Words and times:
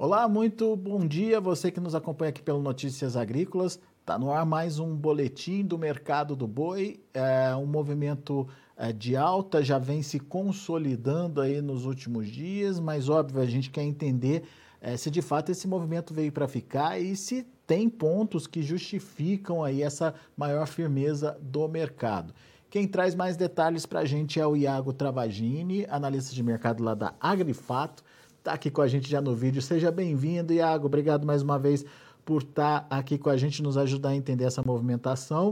Olá, 0.00 0.28
muito 0.28 0.76
bom 0.76 1.04
dia. 1.04 1.40
Você 1.40 1.72
que 1.72 1.80
nos 1.80 1.92
acompanha 1.92 2.28
aqui 2.28 2.40
pelo 2.40 2.62
Notícias 2.62 3.16
Agrícolas. 3.16 3.80
Está 3.98 4.16
no 4.16 4.30
ar 4.30 4.46
mais 4.46 4.78
um 4.78 4.94
boletim 4.94 5.64
do 5.64 5.76
mercado 5.76 6.36
do 6.36 6.46
boi. 6.46 7.00
É 7.12 7.52
um 7.56 7.66
movimento 7.66 8.46
é, 8.76 8.92
de 8.92 9.16
alta 9.16 9.60
já 9.60 9.76
vem 9.76 10.00
se 10.00 10.20
consolidando 10.20 11.40
aí 11.40 11.60
nos 11.60 11.84
últimos 11.84 12.28
dias, 12.28 12.78
mas 12.78 13.08
óbvio 13.08 13.42
a 13.42 13.46
gente 13.46 13.70
quer 13.70 13.82
entender 13.82 14.44
é, 14.80 14.96
se 14.96 15.10
de 15.10 15.20
fato 15.20 15.50
esse 15.50 15.66
movimento 15.66 16.14
veio 16.14 16.30
para 16.30 16.46
ficar 16.46 16.96
e 17.00 17.16
se 17.16 17.44
tem 17.66 17.88
pontos 17.88 18.46
que 18.46 18.62
justificam 18.62 19.64
aí 19.64 19.82
essa 19.82 20.14
maior 20.36 20.68
firmeza 20.68 21.36
do 21.42 21.66
mercado. 21.66 22.32
Quem 22.70 22.86
traz 22.86 23.16
mais 23.16 23.36
detalhes 23.36 23.84
para 23.84 23.98
a 23.98 24.04
gente 24.04 24.38
é 24.38 24.46
o 24.46 24.54
Iago 24.54 24.92
Travagini, 24.92 25.86
analista 25.88 26.32
de 26.32 26.42
mercado 26.44 26.84
lá 26.84 26.94
da 26.94 27.14
Agrifato 27.18 28.04
está 28.48 28.54
aqui 28.54 28.70
com 28.70 28.80
a 28.80 28.88
gente 28.88 29.10
já 29.10 29.20
no 29.20 29.34
vídeo. 29.34 29.60
Seja 29.60 29.90
bem-vindo, 29.92 30.54
Iago. 30.54 30.86
Obrigado 30.86 31.26
mais 31.26 31.42
uma 31.42 31.58
vez 31.58 31.84
por 32.24 32.40
estar 32.40 32.88
tá 32.88 32.96
aqui 32.96 33.18
com 33.18 33.28
a 33.28 33.36
gente, 33.36 33.62
nos 33.62 33.76
ajudar 33.76 34.10
a 34.10 34.16
entender 34.16 34.44
essa 34.44 34.62
movimentação. 34.62 35.50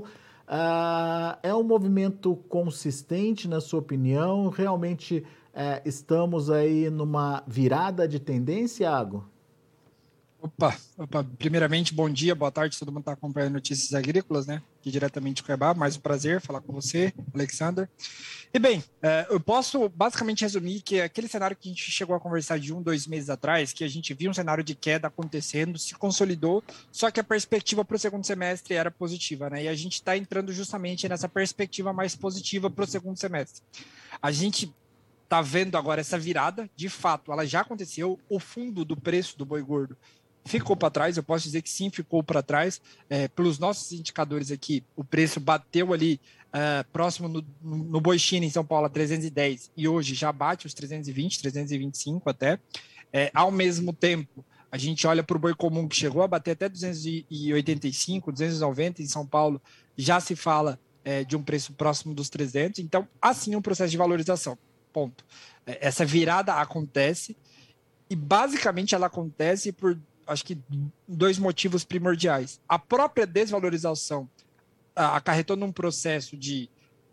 Uh, 0.48 1.36
é 1.42 1.54
um 1.54 1.62
movimento 1.62 2.34
consistente, 2.48 3.46
na 3.48 3.60
sua 3.60 3.80
opinião? 3.80 4.48
Realmente 4.48 5.18
uh, 5.18 5.82
estamos 5.84 6.48
aí 6.50 6.88
numa 6.88 7.42
virada 7.46 8.08
de 8.08 8.18
tendência, 8.18 8.84
Iago? 8.84 9.24
Opa, 10.46 10.76
opa, 10.96 11.24
primeiramente, 11.24 11.92
bom 11.92 12.08
dia, 12.08 12.32
boa 12.32 12.52
tarde, 12.52 12.78
todo 12.78 12.92
mundo 12.92 13.00
está 13.00 13.12
acompanhando 13.12 13.54
Notícias 13.54 13.92
Agrícolas, 13.92 14.46
né? 14.46 14.62
Aqui 14.78 14.92
diretamente 14.92 15.38
de 15.38 15.42
Cuiabá, 15.42 15.74
mais 15.74 15.96
um 15.96 16.00
prazer 16.00 16.40
falar 16.40 16.60
com 16.60 16.72
você, 16.72 17.12
Alexander. 17.34 17.88
E 18.54 18.58
bem, 18.60 18.84
é, 19.02 19.26
eu 19.28 19.40
posso 19.40 19.88
basicamente 19.88 20.42
resumir 20.42 20.82
que 20.82 21.00
aquele 21.00 21.26
cenário 21.26 21.56
que 21.56 21.68
a 21.68 21.72
gente 21.72 21.90
chegou 21.90 22.14
a 22.14 22.20
conversar 22.20 22.60
de 22.60 22.72
um, 22.72 22.80
dois 22.80 23.08
meses 23.08 23.28
atrás, 23.28 23.72
que 23.72 23.82
a 23.82 23.88
gente 23.88 24.14
viu 24.14 24.30
um 24.30 24.34
cenário 24.34 24.62
de 24.62 24.76
queda 24.76 25.08
acontecendo, 25.08 25.80
se 25.80 25.96
consolidou, 25.96 26.62
só 26.92 27.10
que 27.10 27.18
a 27.18 27.24
perspectiva 27.24 27.84
para 27.84 27.96
o 27.96 27.98
segundo 27.98 28.24
semestre 28.24 28.74
era 28.74 28.88
positiva, 28.88 29.50
né? 29.50 29.64
E 29.64 29.68
a 29.68 29.74
gente 29.74 29.94
está 29.94 30.16
entrando 30.16 30.52
justamente 30.52 31.08
nessa 31.08 31.28
perspectiva 31.28 31.92
mais 31.92 32.14
positiva 32.14 32.70
para 32.70 32.84
o 32.84 32.86
segundo 32.86 33.18
semestre. 33.18 33.64
A 34.22 34.30
gente 34.30 34.72
está 35.24 35.42
vendo 35.42 35.76
agora 35.76 36.00
essa 36.00 36.16
virada, 36.16 36.70
de 36.76 36.88
fato, 36.88 37.32
ela 37.32 37.44
já 37.44 37.62
aconteceu, 37.62 38.16
o 38.28 38.38
fundo 38.38 38.84
do 38.84 38.96
preço 38.96 39.36
do 39.36 39.44
boi 39.44 39.60
gordo 39.60 39.96
ficou 40.46 40.76
para 40.76 40.90
trás, 40.90 41.16
eu 41.16 41.22
posso 41.22 41.44
dizer 41.44 41.62
que 41.62 41.70
sim, 41.70 41.90
ficou 41.90 42.22
para 42.22 42.42
trás. 42.42 42.80
É, 43.08 43.28
pelos 43.28 43.58
nossos 43.58 43.92
indicadores 43.92 44.50
aqui, 44.50 44.84
o 44.94 45.04
preço 45.04 45.40
bateu 45.40 45.92
ali 45.92 46.20
é, 46.52 46.82
próximo 46.84 47.28
no, 47.28 47.44
no 47.62 48.00
Boi 48.00 48.18
China, 48.18 48.46
em 48.46 48.50
São 48.50 48.64
Paulo, 48.64 48.86
a 48.86 48.88
310, 48.88 49.70
e 49.76 49.86
hoje 49.86 50.14
já 50.14 50.32
bate 50.32 50.66
os 50.66 50.74
320, 50.74 51.40
325 51.40 52.30
até. 52.30 52.58
É, 53.12 53.30
ao 53.34 53.50
mesmo 53.50 53.92
tempo, 53.92 54.44
a 54.70 54.78
gente 54.78 55.06
olha 55.06 55.22
para 55.22 55.36
o 55.36 55.40
boi 55.40 55.54
comum, 55.54 55.88
que 55.88 55.96
chegou 55.96 56.22
a 56.22 56.28
bater 56.28 56.52
até 56.52 56.68
285, 56.68 58.32
290 58.32 59.02
em 59.02 59.06
São 59.06 59.26
Paulo, 59.26 59.60
já 59.96 60.20
se 60.20 60.34
fala 60.34 60.78
é, 61.04 61.24
de 61.24 61.36
um 61.36 61.42
preço 61.42 61.72
próximo 61.72 62.14
dos 62.14 62.28
300. 62.28 62.80
Então, 62.80 63.06
assim 63.22 63.54
um 63.54 63.62
processo 63.62 63.90
de 63.90 63.96
valorização. 63.96 64.58
Ponto. 64.92 65.24
É, 65.66 65.86
essa 65.86 66.04
virada 66.04 66.54
acontece 66.54 67.36
e 68.10 68.16
basicamente 68.16 68.94
ela 68.94 69.06
acontece 69.06 69.72
por 69.72 69.98
acho 70.26 70.44
que 70.44 70.58
dois 71.06 71.38
motivos 71.38 71.84
primordiais. 71.84 72.60
A 72.68 72.78
própria 72.78 73.26
desvalorização 73.26 74.28
acarretou 74.94 75.56
num 75.56 75.70
processo 75.70 76.36
de 76.36 76.70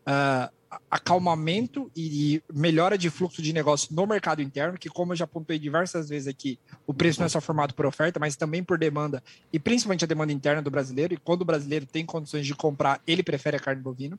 uh, 0.08 0.52
acalmamento 0.90 1.92
e, 1.96 2.36
e 2.36 2.44
melhora 2.54 2.98
de 2.98 3.10
fluxo 3.10 3.42
de 3.42 3.54
negócio 3.54 3.94
no 3.94 4.08
mercado 4.08 4.42
interno, 4.42 4.78
que 4.78 4.90
como 4.90 5.12
eu 5.12 5.18
já 5.18 5.26
apontei 5.26 5.60
diversas 5.60 6.10
vezes 6.10 6.28
aqui, 6.28 6.58
o 6.88 6.94
preço 6.94 7.20
não 7.20 7.26
é 7.26 7.30
só 7.30 7.42
formado 7.42 7.74
por 7.74 7.86
oferta, 7.86 8.20
mas 8.20 8.36
também 8.36 8.64
por 8.64 8.78
demanda, 8.78 9.22
e 9.52 9.60
principalmente 9.60 10.06
a 10.06 10.08
demanda 10.08 10.32
interna 10.32 10.62
do 10.62 10.72
brasileiro, 10.72 11.14
e 11.14 11.18
quando 11.18 11.42
o 11.42 11.46
brasileiro 11.46 11.86
tem 11.86 12.06
condições 12.06 12.46
de 12.46 12.56
comprar, 12.56 13.02
ele 13.06 13.22
prefere 13.22 13.58
a 13.58 13.60
carne 13.60 13.82
bovina. 13.82 14.18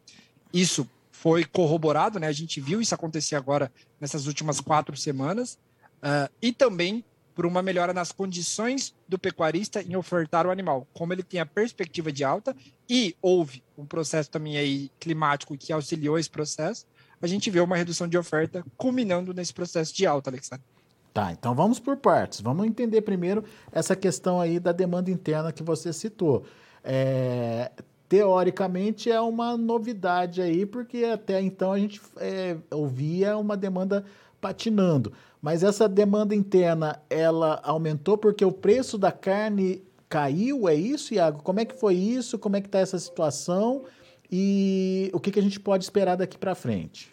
Isso 0.52 0.88
foi 1.10 1.44
corroborado, 1.44 2.20
né? 2.20 2.26
A 2.26 2.32
gente 2.32 2.60
viu 2.60 2.80
isso 2.80 2.94
acontecer 2.94 3.36
agora 3.36 3.72
nessas 4.00 4.26
últimas 4.26 4.60
quatro 4.60 4.96
semanas. 4.96 5.58
Uh, 6.02 6.30
e 6.42 6.52
também 6.52 7.04
por 7.34 7.44
uma 7.44 7.62
melhora 7.62 7.92
nas 7.92 8.12
condições 8.12 8.94
do 9.08 9.18
pecuarista 9.18 9.82
em 9.82 9.96
ofertar 9.96 10.46
o 10.46 10.50
animal. 10.50 10.86
Como 10.92 11.12
ele 11.12 11.22
tem 11.22 11.40
a 11.40 11.46
perspectiva 11.46 12.12
de 12.12 12.22
alta 12.22 12.54
e 12.88 13.16
houve 13.20 13.62
um 13.76 13.84
processo 13.84 14.30
também 14.30 14.56
aí 14.56 14.90
climático 15.00 15.56
que 15.58 15.72
auxiliou 15.72 16.18
esse 16.18 16.30
processo, 16.30 16.86
a 17.20 17.26
gente 17.26 17.50
vê 17.50 17.60
uma 17.60 17.76
redução 17.76 18.06
de 18.06 18.16
oferta 18.18 18.64
culminando 18.76 19.32
nesse 19.32 19.52
processo 19.52 19.94
de 19.94 20.06
alta, 20.06 20.30
Alexandre. 20.30 20.64
Tá, 21.12 21.32
então 21.32 21.54
vamos 21.54 21.78
por 21.78 21.96
partes. 21.96 22.40
Vamos 22.40 22.66
entender 22.66 23.00
primeiro 23.02 23.44
essa 23.70 23.94
questão 23.94 24.40
aí 24.40 24.58
da 24.58 24.72
demanda 24.72 25.10
interna 25.10 25.52
que 25.52 25.62
você 25.62 25.92
citou. 25.92 26.44
É, 26.82 27.70
teoricamente 28.08 29.10
é 29.10 29.20
uma 29.20 29.56
novidade 29.56 30.42
aí, 30.42 30.66
porque 30.66 31.04
até 31.04 31.40
então 31.40 31.72
a 31.72 31.78
gente 31.78 32.00
é, 32.16 32.56
ouvia 32.70 33.38
uma 33.38 33.56
demanda 33.56 34.04
patinando. 34.40 35.12
Mas 35.44 35.62
essa 35.62 35.86
demanda 35.86 36.34
interna, 36.34 36.98
ela 37.10 37.60
aumentou 37.62 38.16
porque 38.16 38.42
o 38.42 38.50
preço 38.50 38.96
da 38.96 39.12
carne 39.12 39.84
caiu, 40.08 40.66
é 40.66 40.74
isso, 40.74 41.12
Iago? 41.12 41.42
Como 41.42 41.60
é 41.60 41.66
que 41.66 41.78
foi 41.78 41.96
isso? 41.96 42.38
Como 42.38 42.56
é 42.56 42.62
que 42.62 42.66
está 42.66 42.78
essa 42.78 42.98
situação? 42.98 43.84
E 44.32 45.10
o 45.12 45.20
que, 45.20 45.30
que 45.30 45.38
a 45.38 45.42
gente 45.42 45.60
pode 45.60 45.84
esperar 45.84 46.16
daqui 46.16 46.38
para 46.38 46.54
frente? 46.54 47.10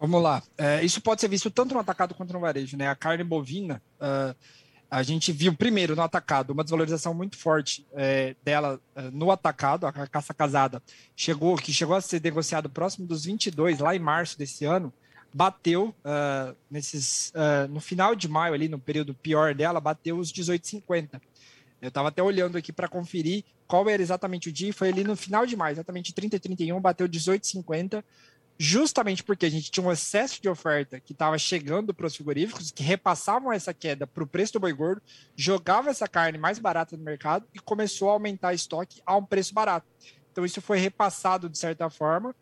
Vamos 0.00 0.22
lá. 0.22 0.42
É, 0.56 0.82
isso 0.82 1.02
pode 1.02 1.20
ser 1.20 1.28
visto 1.28 1.50
tanto 1.50 1.74
no 1.74 1.80
atacado 1.80 2.14
quanto 2.14 2.32
no 2.32 2.40
varejo. 2.40 2.74
Né? 2.74 2.88
A 2.88 2.96
carne 2.96 3.22
bovina, 3.22 3.82
uh, 4.00 4.34
a 4.90 5.02
gente 5.02 5.30
viu 5.30 5.54
primeiro 5.54 5.94
no 5.94 6.00
atacado 6.00 6.54
uma 6.54 6.64
desvalorização 6.64 7.12
muito 7.12 7.36
forte 7.36 7.86
é, 7.92 8.34
dela 8.42 8.80
uh, 8.96 9.10
no 9.12 9.30
atacado, 9.30 9.86
a 9.86 9.92
caça 9.92 10.32
casada 10.32 10.82
chegou, 11.14 11.54
que 11.56 11.70
chegou 11.70 11.94
a 11.94 12.00
ser 12.00 12.22
negociado 12.22 12.70
próximo 12.70 13.06
dos 13.06 13.26
22 13.26 13.78
lá 13.78 13.94
em 13.94 13.98
março 13.98 14.38
desse 14.38 14.64
ano, 14.64 14.90
bateu 15.32 15.94
uh, 16.04 16.56
nesses 16.70 17.30
uh, 17.30 17.68
no 17.68 17.80
final 17.80 18.14
de 18.14 18.28
maio 18.28 18.54
ali 18.54 18.68
no 18.68 18.78
período 18.78 19.14
pior 19.14 19.54
dela 19.54 19.80
bateu 19.80 20.18
os 20.18 20.32
18,50 20.32 21.20
eu 21.80 21.88
estava 21.88 22.08
até 22.08 22.22
olhando 22.22 22.56
aqui 22.56 22.72
para 22.72 22.88
conferir 22.88 23.44
qual 23.66 23.88
era 23.88 24.02
exatamente 24.02 24.48
o 24.48 24.52
dia 24.52 24.72
foi 24.72 24.88
ali 24.88 25.04
no 25.04 25.16
final 25.16 25.46
de 25.46 25.56
maio 25.56 25.72
exatamente 25.72 26.12
30 26.12 26.36
e 26.36 26.40
31 26.40 26.80
bateu 26.80 27.08
18,50 27.08 28.04
justamente 28.58 29.24
porque 29.24 29.46
a 29.46 29.50
gente 29.50 29.70
tinha 29.70 29.84
um 29.84 29.90
excesso 29.90 30.40
de 30.40 30.48
oferta 30.48 31.00
que 31.00 31.12
estava 31.12 31.38
chegando 31.38 31.94
para 31.94 32.06
os 32.06 32.14
frigoríficos 32.14 32.70
que 32.70 32.82
repassavam 32.82 33.52
essa 33.52 33.72
queda 33.72 34.06
para 34.06 34.22
o 34.22 34.26
preço 34.26 34.52
do 34.52 34.60
boi 34.60 34.72
gordo 34.72 35.02
jogava 35.34 35.90
essa 35.90 36.06
carne 36.06 36.38
mais 36.38 36.58
barata 36.58 36.96
no 36.96 37.02
mercado 37.02 37.46
e 37.54 37.58
começou 37.58 38.10
a 38.10 38.12
aumentar 38.12 38.52
estoque 38.52 39.00
a 39.06 39.16
um 39.16 39.24
preço 39.24 39.54
barato. 39.54 39.86
Então 40.30 40.44
isso 40.44 40.60
foi 40.60 40.78
repassado 40.78 41.48
de 41.48 41.58
certa 41.58 41.88
forma 41.88 42.34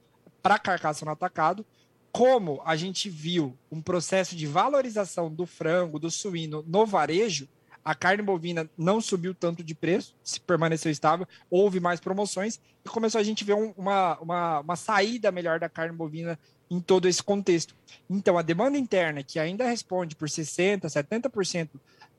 para 0.42 0.56
a 0.56 0.58
carcaça 0.58 1.04
no 1.04 1.12
atacado 1.12 1.64
como 2.12 2.60
a 2.64 2.76
gente 2.76 3.08
viu 3.08 3.56
um 3.70 3.80
processo 3.80 4.34
de 4.34 4.46
valorização 4.46 5.32
do 5.32 5.46
frango, 5.46 5.98
do 5.98 6.10
suíno 6.10 6.64
no 6.66 6.84
varejo, 6.84 7.48
a 7.84 7.94
carne 7.94 8.22
bovina 8.22 8.68
não 8.76 9.00
subiu 9.00 9.34
tanto 9.34 9.64
de 9.64 9.74
preço, 9.74 10.14
se 10.22 10.40
permaneceu 10.40 10.90
estável, 10.90 11.26
houve 11.50 11.80
mais 11.80 11.98
promoções 11.98 12.60
e 12.84 12.88
começou 12.88 13.18
a 13.18 13.24
gente 13.24 13.44
ver 13.44 13.54
um, 13.54 13.72
uma, 13.76 14.18
uma, 14.18 14.60
uma 14.60 14.76
saída 14.76 15.32
melhor 15.32 15.58
da 15.58 15.68
carne 15.68 15.96
bovina 15.96 16.38
em 16.70 16.80
todo 16.80 17.08
esse 17.08 17.22
contexto. 17.22 17.74
Então, 18.08 18.36
a 18.36 18.42
demanda 18.42 18.78
interna, 18.78 19.22
que 19.22 19.38
ainda 19.38 19.66
responde 19.66 20.14
por 20.14 20.28
60%, 20.28 20.82
70% 20.82 21.70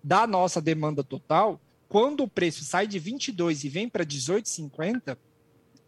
da 0.03 0.25
nossa 0.25 0.59
demanda 0.59 1.03
total, 1.03 1.61
quando 1.87 2.23
o 2.23 2.27
preço 2.27 2.63
sai 2.63 2.87
de 2.87 2.97
22 2.97 3.63
e 3.63 3.69
vem 3.69 3.87
para 3.87 4.05
18,50, 4.05 5.17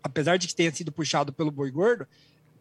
apesar 0.03 0.38
de 0.38 0.47
que 0.47 0.55
tenha 0.55 0.73
sido 0.73 0.91
puxado 0.91 1.33
pelo 1.33 1.50
boi 1.50 1.71
gordo, 1.71 2.07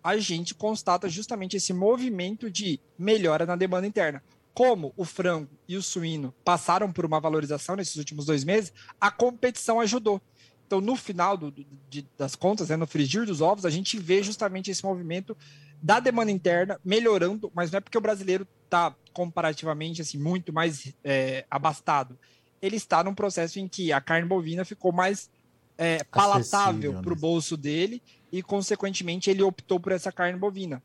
a 0.03 0.17
gente 0.17 0.55
constata 0.55 1.09
justamente 1.09 1.57
esse 1.57 1.73
movimento 1.73 2.51
de 2.51 2.81
melhora 2.99 3.47
na 3.47 3.57
demanda 3.57 3.87
interna. 3.87 4.23
Como 4.55 4.93
o 4.97 5.05
frango 5.05 5.49
e 5.67 5.77
o 5.77 5.83
suíno 5.83 6.35
passaram 6.45 6.93
por 6.93 7.07
uma 7.07 7.21
valorização 7.21 7.77
nesses 7.77 7.97
últimos 7.97 8.27
dois 8.27 8.45
meses, 8.45 8.73
a 9.01 9.11
competição 9.11 9.81
ajudou. 9.81 10.21
Então, 10.67 10.81
no 10.81 10.97
final 10.97 11.37
do, 11.37 11.53
de, 11.89 12.07
das 12.17 12.35
contas, 12.35 12.69
né, 12.69 12.77
no 12.77 12.87
frigir 12.87 13.27
dos 13.27 13.41
ovos, 13.41 13.65
a 13.65 13.71
gente 13.71 13.99
vê 13.99 14.23
justamente 14.23 14.71
esse 14.71 14.85
movimento 14.85 15.37
da 15.83 16.01
demanda 16.01 16.31
interna 16.31 16.81
melhorando, 16.85 17.51
mas 17.55 17.71
não 17.71 17.79
é 17.79 17.81
porque 17.81 17.99
o 17.99 18.01
brasileiro 18.01 18.47
está 18.65 18.95
comparativamente 19.13 20.01
assim 20.01 20.17
muito 20.17 20.53
mais 20.53 20.95
é, 21.05 21.45
abastado. 21.51 22.19
Ele 22.61 22.77
está 22.77 23.03
num 23.03 23.15
processo 23.15 23.59
em 23.59 23.69
que 23.69 23.93
a 23.93 24.01
carne 24.01 24.27
bovina 24.27 24.65
ficou 24.65 24.93
mais 24.93 25.29
é, 25.77 26.05
palatável 26.05 26.95
para 26.95 27.13
o 27.13 27.15
né? 27.15 27.21
bolso 27.21 27.57
dele 27.57 28.03
e, 28.31 28.43
consequentemente, 28.43 29.31
ele 29.31 29.43
optou 29.43 29.79
por 29.79 29.93
essa 29.93 30.13
carne 30.13 30.39
bovina. 30.39 30.83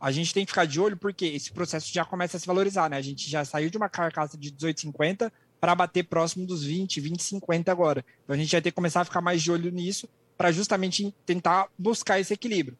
A 0.00 0.12
gente 0.12 0.32
tem 0.32 0.44
que 0.44 0.50
ficar 0.50 0.66
de 0.66 0.78
olho 0.80 0.96
porque 0.96 1.24
esse 1.24 1.50
processo 1.50 1.92
já 1.92 2.04
começa 2.04 2.36
a 2.36 2.40
se 2.40 2.46
valorizar, 2.46 2.88
né? 2.90 2.96
A 2.96 3.02
gente 3.02 3.28
já 3.30 3.44
saiu 3.44 3.70
de 3.70 3.76
uma 3.76 3.88
carcaça 3.88 4.36
de 4.36 4.52
18,50 4.52 5.32
para 5.60 5.74
bater 5.74 6.04
próximo 6.04 6.46
dos 6.46 6.62
20, 6.64 7.00
20, 7.00 7.22
50 7.22 7.72
agora. 7.72 8.04
Então 8.22 8.34
a 8.34 8.38
gente 8.38 8.52
vai 8.52 8.60
ter 8.60 8.70
que 8.70 8.76
começar 8.76 9.00
a 9.00 9.04
ficar 9.04 9.20
mais 9.20 9.42
de 9.42 9.50
olho 9.50 9.70
nisso 9.70 10.08
para 10.36 10.52
justamente 10.52 11.14
tentar 11.24 11.68
buscar 11.78 12.20
esse 12.20 12.32
equilíbrio. 12.32 12.76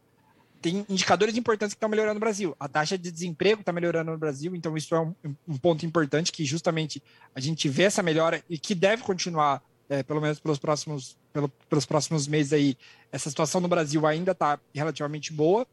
Tem 0.61 0.85
indicadores 0.89 1.37
importantes 1.37 1.75
que 1.75 1.79
estão 1.79 1.89
melhorando 1.89 2.15
no 2.15 2.21
Brasil. 2.21 2.55
A 2.59 2.69
taxa 2.69 2.99
de 2.99 3.11
desemprego 3.11 3.61
está 3.61 3.73
melhorando 3.73 4.11
no 4.11 4.19
Brasil, 4.19 4.55
então 4.55 4.77
isso 4.77 4.95
é 4.95 5.01
um, 5.01 5.15
um, 5.47 5.57
ponto 5.57 5.87
importante 5.87 6.33
que 6.33 6.45
justamente 6.45 7.03
a 7.35 7.41
gente 7.41 7.69
vê 7.69 7.85
essa 7.85 8.03
melhora 8.03 8.43
e 8.49 8.59
que 8.59 8.75
deve 8.75 9.03
continuar, 9.03 9.63
é, 9.89 10.03
pelo 10.03 10.21
menos 10.21 10.39
pelos 10.41 10.59
próximos, 10.59 11.17
pelo, 11.33 11.49
pelos 11.69 11.87
próximos 11.87 12.27
meses 12.27 12.53
aí. 12.53 12.77
Essa 13.11 13.29
situação 13.29 13.61
no 13.61 13.69
Brasil 13.69 14.07
ainda 14.07 14.33
está 14.33 14.59
relativamente 14.75 15.33
boa, 15.33 15.67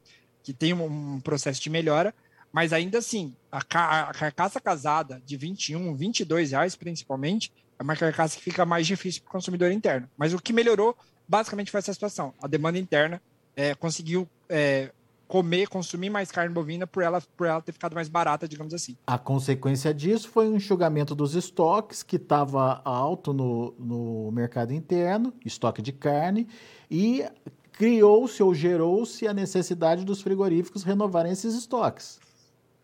que 0.44 0.54
tem 0.54 0.74
um, 0.74 1.16
um 1.16 1.20
processo 1.20 1.62
de 1.62 1.70
melhora, 1.70 2.14
mas 2.52 2.72
ainda 2.72 3.00
assim, 3.00 3.36
a, 3.52 3.58
a 3.58 4.14
carcaça 4.14 4.60
casada 4.62 5.22
de 5.26 5.36
21, 5.36 5.96
22 5.96 6.52
reais 6.52 6.76
principalmente, 6.76 7.52
é 7.80 7.84
uma 7.84 7.96
carcaça 7.96 8.38
que 8.38 8.44
fica 8.44 8.66
mais 8.66 8.86
difícil 8.86 9.22
para 9.24 9.30
o 9.30 9.32
consumidor 9.32 9.72
interno. 9.72 10.08
Mas 10.16 10.34
o 10.34 10.40
que 10.40 10.54
melhorou 10.54 10.96
basicamente 11.28 11.72
foi 11.72 11.80
essa 11.80 11.94
situação. 11.94 12.34
A 12.42 12.48
demanda 12.48 12.78
interna 12.78 13.22
é, 13.56 13.74
conseguiu 13.74 14.28
é, 14.48 14.92
comer, 15.28 15.68
consumir 15.68 16.10
mais 16.10 16.32
carne 16.32 16.54
bovina 16.54 16.86
por 16.86 17.04
ela, 17.04 17.22
por 17.36 17.48
ela 17.48 17.62
ter 17.62 17.72
ficado 17.72 17.94
mais 17.94 18.08
barata, 18.08 18.48
digamos 18.48 18.74
assim. 18.74 18.96
A 19.08 19.18
consequência 19.18 19.94
disso 19.94 20.30
foi 20.30 20.48
um 20.48 20.56
enxugamento 20.56 21.16
dos 21.16 21.36
estoques, 21.36 22.04
que 22.04 22.18
estava 22.18 22.82
alto 22.84 23.34
no, 23.34 23.74
no 23.80 24.32
mercado 24.32 24.74
interno, 24.74 25.34
estoque 25.46 25.82
de 25.82 25.92
carne, 25.92 26.48
e 26.90 27.26
criou-se 27.72 28.42
ou 28.42 28.54
gerou-se 28.54 29.28
a 29.28 29.34
necessidade 29.34 30.06
dos 30.06 30.22
frigoríficos 30.22 30.84
renovarem 30.84 31.32
esses 31.32 31.56
estoques. 31.56 32.20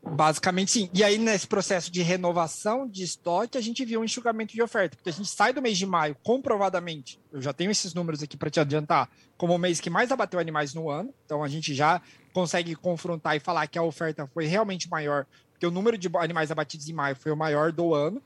Basicamente, 0.02 0.72
sim. 0.72 0.90
E 0.94 1.04
aí, 1.04 1.18
nesse 1.18 1.46
processo 1.46 1.92
de 1.92 2.02
renovação 2.02 2.88
de 2.88 3.04
estoque, 3.04 3.58
a 3.58 3.62
gente 3.62 3.84
viu 3.84 4.00
um 4.00 4.04
enxugamento 4.04 4.54
de 4.54 4.62
oferta, 4.62 4.96
porque 4.96 5.10
a 5.10 5.14
gente 5.14 5.30
sai 5.30 5.52
do 5.52 5.62
mês 5.62 5.78
de 5.78 5.86
maio, 5.86 6.16
comprovadamente, 6.24 7.20
eu 7.32 7.42
já 7.42 7.52
tenho 7.52 7.70
esses 7.70 7.94
números 7.94 8.24
aqui 8.24 8.38
para 8.38 8.50
te 8.50 8.60
adiantar, 8.60 9.10
como 9.38 9.54
o 9.54 9.58
mês 9.58 9.80
que 9.82 9.90
mais 9.90 10.12
abateu 10.12 10.40
animais 10.40 10.74
no 10.74 10.90
ano. 10.90 11.14
Então, 11.26 11.44
a 11.44 11.50
gente 11.50 11.76
já 11.76 12.02
consegue 12.34 12.76
confrontar 12.76 13.36
e 13.36 13.40
falar 13.40 13.68
que 13.68 13.78
a 13.78 13.84
oferta 13.84 14.26
foi 14.28 14.46
realmente 14.46 14.90
maior, 14.90 15.26
porque 15.52 15.66
o 15.66 15.72
número 15.72 15.98
de 15.98 16.10
animais 16.16 16.50
abatidos 16.50 16.88
em 16.88 16.94
maio 16.94 17.16
foi 17.16 17.32
o 17.32 17.38
maior 17.38 17.72
do 17.72 17.94
ano. 17.94 18.22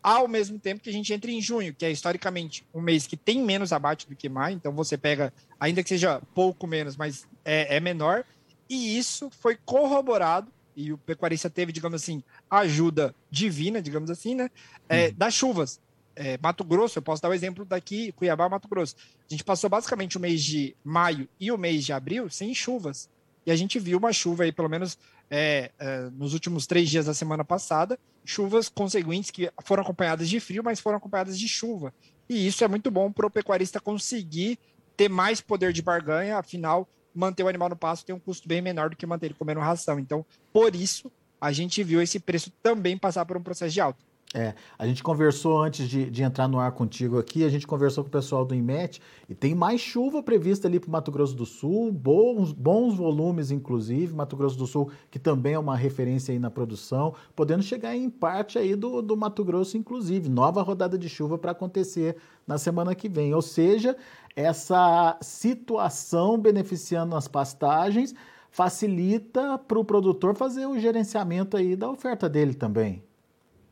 Ao 0.00 0.28
mesmo 0.28 0.60
tempo 0.60 0.80
que 0.80 0.88
a 0.88 0.92
gente 0.92 1.12
entra 1.12 1.28
em 1.28 1.42
junho, 1.42 1.74
que 1.74 1.84
é 1.84 1.90
historicamente 1.90 2.64
um 2.72 2.80
mês 2.80 3.08
que 3.08 3.16
tem 3.16 3.42
menos 3.42 3.72
abate 3.72 4.08
do 4.08 4.14
que 4.14 4.28
maio, 4.28 4.54
então 4.54 4.72
você 4.72 4.96
pega, 4.96 5.32
ainda 5.58 5.82
que 5.82 5.88
seja 5.88 6.22
pouco 6.32 6.68
menos, 6.68 6.96
mas 6.96 7.26
é, 7.44 7.76
é 7.76 7.80
menor, 7.80 8.24
e 8.70 8.96
isso 8.96 9.28
foi 9.30 9.56
corroborado 9.56 10.52
e 10.78 10.92
o 10.92 10.98
pecuarista 10.98 11.50
teve, 11.50 11.72
digamos 11.72 12.00
assim, 12.00 12.22
ajuda 12.48 13.12
divina, 13.28 13.82
digamos 13.82 14.10
assim, 14.10 14.36
né? 14.36 14.48
É, 14.88 15.08
uhum. 15.08 15.14
Das 15.16 15.34
chuvas. 15.34 15.80
É, 16.14 16.38
Mato 16.40 16.62
Grosso, 16.62 16.98
eu 16.98 17.02
posso 17.02 17.20
dar 17.20 17.28
o 17.28 17.32
um 17.32 17.34
exemplo 17.34 17.64
daqui, 17.64 18.12
Cuiabá, 18.12 18.48
Mato 18.48 18.68
Grosso. 18.68 18.94
A 19.28 19.34
gente 19.34 19.42
passou 19.42 19.68
basicamente 19.68 20.16
o 20.16 20.20
mês 20.20 20.40
de 20.40 20.76
maio 20.84 21.28
e 21.40 21.50
o 21.50 21.58
mês 21.58 21.84
de 21.84 21.92
abril 21.92 22.30
sem 22.30 22.54
chuvas. 22.54 23.10
E 23.44 23.50
a 23.50 23.56
gente 23.56 23.76
viu 23.80 23.98
uma 23.98 24.12
chuva 24.12 24.44
aí, 24.44 24.52
pelo 24.52 24.68
menos 24.68 24.96
é, 25.28 25.72
é, 25.80 26.10
nos 26.10 26.32
últimos 26.32 26.64
três 26.64 26.88
dias 26.88 27.06
da 27.06 27.14
semana 27.14 27.44
passada, 27.44 27.98
chuvas 28.24 28.68
conseguintes 28.68 29.32
que 29.32 29.50
foram 29.64 29.82
acompanhadas 29.82 30.28
de 30.28 30.38
frio, 30.38 30.62
mas 30.62 30.78
foram 30.78 30.98
acompanhadas 30.98 31.36
de 31.36 31.48
chuva. 31.48 31.92
E 32.28 32.46
isso 32.46 32.62
é 32.62 32.68
muito 32.68 32.88
bom 32.88 33.10
para 33.10 33.26
o 33.26 33.30
pecuarista 33.30 33.80
conseguir 33.80 34.60
ter 34.96 35.08
mais 35.08 35.40
poder 35.40 35.72
de 35.72 35.82
barganha, 35.82 36.38
afinal, 36.38 36.88
manter 37.14 37.42
o 37.42 37.48
animal 37.48 37.68
no 37.68 37.76
pasto 37.76 38.04
tem 38.04 38.14
um 38.14 38.18
custo 38.20 38.48
bem 38.48 38.60
menor 38.60 38.90
do 38.90 38.96
que 38.96 39.06
manter 39.06 39.26
ele 39.26 39.34
comendo 39.34 39.60
ração. 39.60 39.98
Então, 39.98 40.24
por 40.52 40.74
isso, 40.74 41.10
a 41.40 41.52
gente 41.52 41.82
viu 41.82 42.02
esse 42.02 42.18
preço 42.18 42.52
também 42.62 42.96
passar 42.96 43.24
por 43.24 43.36
um 43.36 43.42
processo 43.42 43.72
de 43.72 43.80
alta. 43.80 44.08
É, 44.34 44.54
a 44.78 44.86
gente 44.86 45.02
conversou 45.02 45.62
antes 45.62 45.88
de, 45.88 46.10
de, 46.10 46.22
entrar 46.22 46.46
no 46.46 46.58
ar 46.58 46.72
contigo 46.72 47.18
aqui, 47.18 47.44
a 47.44 47.48
gente 47.48 47.66
conversou 47.66 48.04
com 48.04 48.08
o 48.08 48.12
pessoal 48.12 48.44
do 48.44 48.54
IMET 48.54 49.00
e 49.26 49.34
tem 49.34 49.54
mais 49.54 49.80
chuva 49.80 50.22
prevista 50.22 50.68
ali 50.68 50.78
para 50.78 50.88
o 50.88 50.90
Mato 50.90 51.10
Grosso 51.10 51.34
do 51.34 51.46
Sul, 51.46 51.90
bons, 51.90 52.52
bons 52.52 52.94
volumes, 52.94 53.50
inclusive, 53.50 54.14
Mato 54.14 54.36
Grosso 54.36 54.58
do 54.58 54.66
Sul, 54.66 54.90
que 55.10 55.18
também 55.18 55.54
é 55.54 55.58
uma 55.58 55.74
referência 55.74 56.32
aí 56.32 56.38
na 56.38 56.50
produção, 56.50 57.14
podendo 57.34 57.62
chegar 57.62 57.96
em 57.96 58.10
parte 58.10 58.58
aí 58.58 58.76
do, 58.76 59.00
do 59.00 59.16
Mato 59.16 59.42
Grosso, 59.42 59.78
inclusive, 59.78 60.28
nova 60.28 60.60
rodada 60.60 60.98
de 60.98 61.08
chuva 61.08 61.38
para 61.38 61.52
acontecer 61.52 62.16
na 62.46 62.58
semana 62.58 62.94
que 62.94 63.08
vem. 63.08 63.32
Ou 63.32 63.40
seja, 63.40 63.96
essa 64.38 65.18
situação 65.20 66.38
beneficiando 66.38 67.16
as 67.16 67.26
pastagens 67.26 68.14
facilita 68.52 69.58
para 69.58 69.78
o 69.80 69.84
produtor 69.84 70.36
fazer 70.36 70.64
o 70.64 70.78
gerenciamento 70.78 71.56
aí 71.56 71.74
da 71.74 71.90
oferta 71.90 72.28
dele 72.28 72.54
também. 72.54 73.02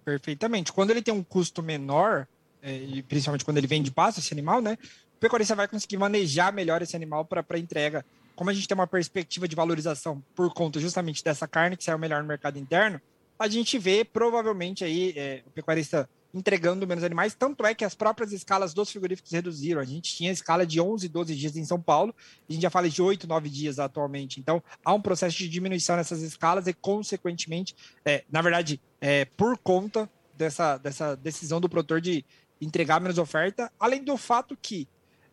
Perfeitamente. 0.05 0.73
Quando 0.73 0.91
ele 0.91 1.03
tem 1.03 1.15
um 1.15 1.23
custo 1.23 1.63
menor, 1.63 2.27
é, 2.61 2.79
e 2.79 3.01
principalmente 3.01 3.45
quando 3.45 3.59
ele 3.59 3.69
vende 3.69 3.93
pasto, 3.93 4.19
esse 4.19 4.35
animal, 4.35 4.61
né? 4.61 4.77
O 5.17 5.21
pecuarista 5.21 5.55
vai 5.55 5.69
conseguir 5.69 5.99
manejar 5.99 6.53
melhor 6.53 6.83
esse 6.83 6.97
animal 6.97 7.25
para 7.25 7.59
entrega. 7.59 8.05
Como 8.35 8.51
a 8.51 8.53
gente 8.53 8.67
tem 8.67 8.75
uma 8.75 8.89
perspectiva 8.89 9.47
de 9.47 9.55
valorização 9.55 10.21
por 10.35 10.53
conta 10.53 10.81
justamente 10.81 11.23
dessa 11.23 11.47
carne 11.47 11.77
que 11.77 11.85
saiu 11.85 11.99
melhor 11.99 12.23
no 12.23 12.29
mercado 12.29 12.59
interno, 12.59 13.01
a 13.39 13.47
gente 13.47 13.79
vê 13.79 14.05
provavelmente 14.05 14.83
aí 14.83 15.15
é, 15.17 15.43
o 15.47 15.51
pecuarista 15.51 16.09
entregando 16.33 16.87
menos 16.87 17.03
animais, 17.03 17.35
tanto 17.35 17.65
é 17.65 17.75
que 17.75 17.85
as 17.85 17.95
próprias 17.95 18.33
escalas 18.33 18.75
dos 18.75 18.91
frigoríficos 18.91 19.33
reduziram. 19.33 19.81
A 19.81 19.85
gente 19.85 20.15
tinha 20.15 20.31
escala 20.31 20.67
de 20.67 20.81
11, 20.81 21.09
12 21.09 21.35
dias 21.35 21.57
em 21.57 21.65
São 21.65 21.81
Paulo, 21.81 22.15
a 22.49 22.53
gente 22.53 22.63
já 22.63 22.71
fala 22.71 22.89
de 22.89 23.01
8, 23.01 23.27
9 23.27 23.49
dias 23.49 23.79
atualmente. 23.79 24.39
Então, 24.39 24.63
há 24.85 24.93
um 24.93 25.01
processo 25.01 25.37
de 25.37 25.49
diminuição 25.49 25.97
nessas 25.97 26.23
escalas 26.23 26.67
e, 26.67 26.75
consequentemente, 26.75 27.75
é, 28.05 28.25
na 28.31 28.43
verdade, 28.43 28.81
é, 29.01 29.25
por 29.25 29.57
conta 29.59 30.11
dessa, 30.37 30.77
dessa 30.77 31.17
decisão 31.17 31.61
do 31.61 31.69
produtor 31.69 32.01
de 32.01 32.25
entregar 32.61 33.01
menos 33.01 33.19
oferta, 33.19 33.73
além 33.79 34.03
do 34.03 34.17
fato 34.17 34.57
que 34.61 34.89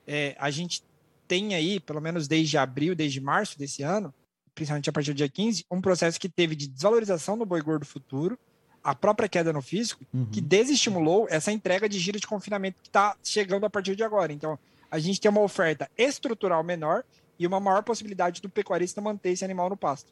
é, 0.08 0.36
a 0.40 0.50
gente 0.50 0.84
tem 1.28 1.56
aí, 1.56 1.80
pelo 1.80 2.02
menos 2.02 2.28
desde 2.28 2.58
abril, 2.58 2.96
desde 2.96 3.20
março 3.20 3.58
desse 3.58 3.82
ano, 3.84 4.14
principalmente 4.54 4.90
a 4.90 4.94
partir 4.94 5.14
do 5.14 5.18
dia 5.18 5.30
15, 5.30 5.66
um 5.72 5.82
processo 5.82 6.20
que 6.20 6.30
teve 6.30 6.56
de 6.56 6.68
desvalorização 6.68 7.38
do 7.38 7.46
boi 7.46 7.62
gordo 7.62 7.86
futuro, 7.86 8.38
a 8.84 8.94
própria 8.94 9.30
queda 9.30 9.54
no 9.54 9.62
físico, 9.62 10.04
uhum. 10.14 10.26
que 10.26 10.42
desestimulou 10.42 11.28
essa 11.30 11.52
entrega 11.52 11.88
de 11.88 11.98
giro 12.00 12.20
de 12.20 12.28
confinamento 12.28 12.82
que 12.82 12.90
está 12.90 13.16
chegando 13.24 13.66
a 13.66 13.70
partir 13.70 13.96
de 13.96 14.04
agora. 14.04 14.34
Então, 14.34 14.60
a 14.92 15.00
gente 15.00 15.22
tem 15.22 15.32
uma 15.32 15.42
oferta 15.42 15.90
estrutural 15.98 16.64
menor 16.64 17.04
e 17.40 17.48
uma 17.48 17.60
maior 17.60 17.82
possibilidade 17.84 18.42
do 18.42 18.50
pecuarista 18.50 19.02
manter 19.02 19.32
esse 19.32 19.46
animal 19.46 19.70
no 19.70 19.78
pasto. 19.78 20.12